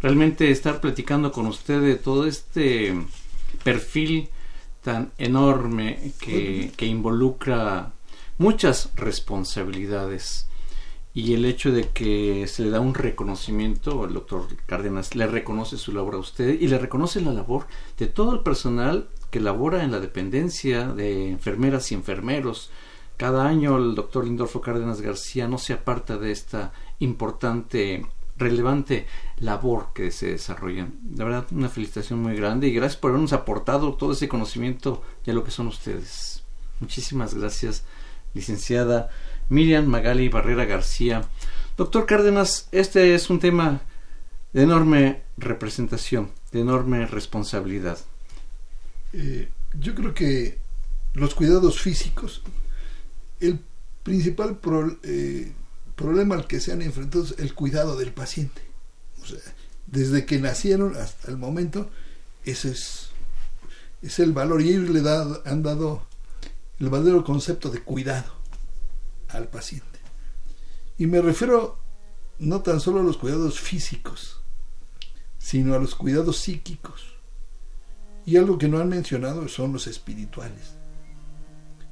[0.00, 2.94] realmente estar platicando con usted de todo este
[3.64, 4.30] perfil
[4.82, 7.92] tan enorme que, que involucra
[8.38, 10.48] muchas responsabilidades
[11.18, 15.76] y el hecho de que se le da un reconocimiento, el doctor Cárdenas le reconoce
[15.76, 17.66] su labor a usted y le reconoce la labor
[17.98, 22.70] de todo el personal que labora en la dependencia de enfermeras y enfermeros.
[23.16, 28.06] Cada año el doctor Lindorfo Cárdenas García no se aparta de esta importante
[28.38, 29.06] relevante
[29.38, 30.88] labor que se desarrolla.
[31.02, 35.32] De verdad, una felicitación muy grande y gracias por habernos aportado todo ese conocimiento de
[35.32, 36.42] lo que son ustedes.
[36.80, 37.84] Muchísimas gracias,
[38.34, 39.10] licenciada
[39.48, 41.22] Miriam Magali Barrera García.
[41.76, 43.80] Doctor Cárdenas, este es un tema
[44.52, 47.98] de enorme representación, de enorme responsabilidad.
[49.12, 50.58] Eh, yo creo que
[51.14, 52.42] los cuidados físicos,
[53.40, 53.60] el
[54.02, 54.58] principal
[55.02, 55.52] eh,
[55.98, 58.62] problema al que se han enfrentado es el cuidado del paciente.
[59.86, 61.90] Desde que nacieron hasta el momento,
[62.44, 63.10] ese es,
[64.00, 64.62] es el valor.
[64.62, 65.00] Y ellos le
[65.44, 66.06] han dado
[66.78, 68.32] el verdadero concepto de cuidado
[69.28, 69.98] al paciente.
[70.96, 71.78] Y me refiero
[72.38, 74.40] no tan solo a los cuidados físicos,
[75.38, 77.18] sino a los cuidados psíquicos.
[78.24, 80.77] Y algo que no han mencionado son los espirituales.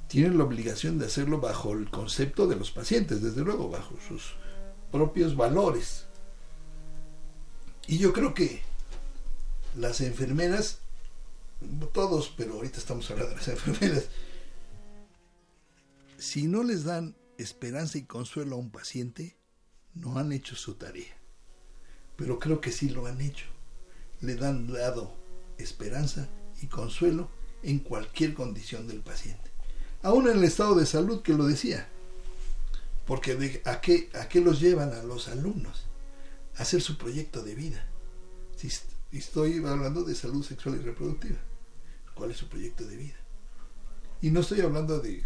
[0.09, 4.34] Tienen la obligación de hacerlo bajo el concepto de los pacientes, desde luego, bajo sus
[4.92, 6.07] propios valores.
[7.88, 8.62] Y yo creo que
[9.76, 10.78] las enfermeras,
[11.92, 14.04] todos, pero ahorita estamos hablando de las enfermeras,
[16.18, 19.36] si no les dan esperanza y consuelo a un paciente,
[19.94, 21.16] no han hecho su tarea.
[22.16, 23.46] Pero creo que sí lo han hecho.
[24.20, 25.14] Le dan dado
[25.59, 26.28] esperanza
[26.62, 27.30] y consuelo
[27.62, 29.45] en cualquier condición del paciente.
[30.03, 31.88] Aún en el estado de salud que lo decía.
[33.07, 35.86] Porque ¿a, qué, ¿a qué los llevan a los alumnos?
[36.57, 37.86] A hacer su proyecto de vida.
[38.57, 38.68] Si
[39.12, 41.38] estoy hablando de salud sexual y reproductiva.
[42.14, 43.16] ¿Cuál es su proyecto de vida?
[44.22, 45.22] Y no estoy hablando de,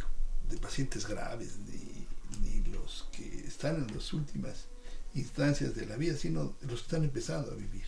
[0.49, 2.07] de pacientes graves, ni,
[2.43, 4.67] ni los que están en las últimas
[5.15, 7.87] instancias de la vida, sino los que están empezando a vivir.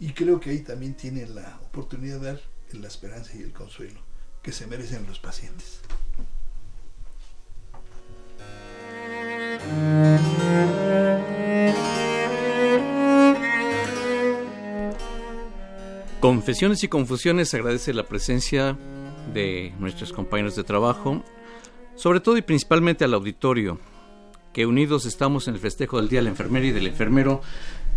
[0.00, 2.40] Y creo que ahí también tienen la oportunidad de dar
[2.72, 4.00] la esperanza y el consuelo
[4.44, 5.80] que se merecen los pacientes.
[16.20, 18.76] Confesiones y Confusiones agradece la presencia
[19.32, 21.24] de nuestros compañeros de trabajo,
[21.96, 23.78] sobre todo y principalmente al auditorio,
[24.52, 27.40] que unidos estamos en el festejo del Día de la Enfermera y del Enfermero.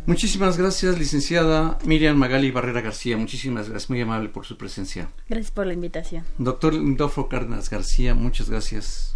[0.07, 3.15] Muchísimas gracias, licenciada Miriam Magali Barrera García.
[3.17, 5.11] Muchísimas gracias, muy amable por su presencia.
[5.29, 6.23] Gracias por la invitación.
[6.39, 9.15] Doctor Lindolfo Cárdenas García, muchas gracias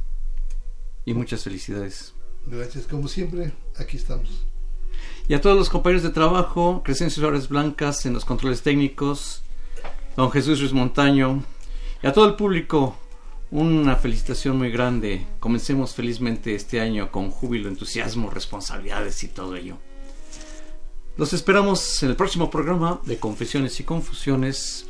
[1.05, 2.13] y muchas felicidades.
[2.45, 4.45] Gracias, como siempre, aquí estamos
[5.27, 9.43] y a todos los compañeros de trabajo, Crescencio Suárez Blancas en los controles técnicos,
[10.15, 11.43] don Jesús Ruiz Montaño,
[12.03, 12.97] y a todo el público,
[13.51, 15.25] una felicitación muy grande.
[15.39, 19.77] Comencemos felizmente este año con júbilo, entusiasmo, responsabilidades y todo ello.
[21.17, 24.85] Los esperamos en el próximo programa de Confesiones y Confusiones,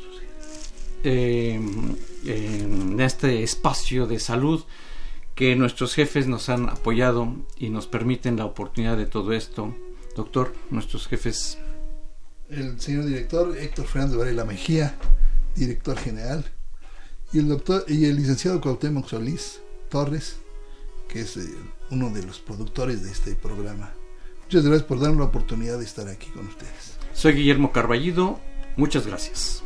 [1.02, 4.62] em, en este espacio de salud
[5.34, 9.74] que nuestros jefes nos han apoyado y nos permiten la oportunidad de todo esto
[10.14, 11.58] Doctor, nuestros jefes.
[12.50, 14.94] El señor director Héctor Fernando Varela Mejía,
[15.56, 16.44] director general,
[17.32, 20.36] y el doctor y el licenciado Cuauhtémoc Solís Torres,
[21.08, 21.48] que es eh,
[21.90, 23.94] uno de los productores de este programa.
[24.52, 26.98] Muchas gracias por darnos la oportunidad de estar aquí con ustedes.
[27.14, 28.38] Soy Guillermo Carballido,
[28.76, 29.64] muchas gracias.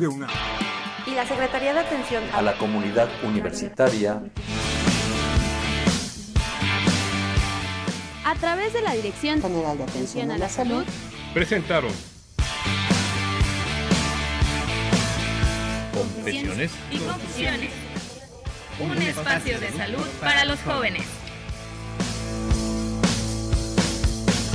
[0.00, 0.37] y la
[2.10, 4.22] A la Comunidad Universitaria.
[8.24, 10.84] A través de la Dirección General de Atención a la Salud.
[11.34, 11.92] Presentaron.
[15.92, 17.72] Confesiones y Confusiones,
[18.80, 21.17] un espacio de salud para los jóvenes.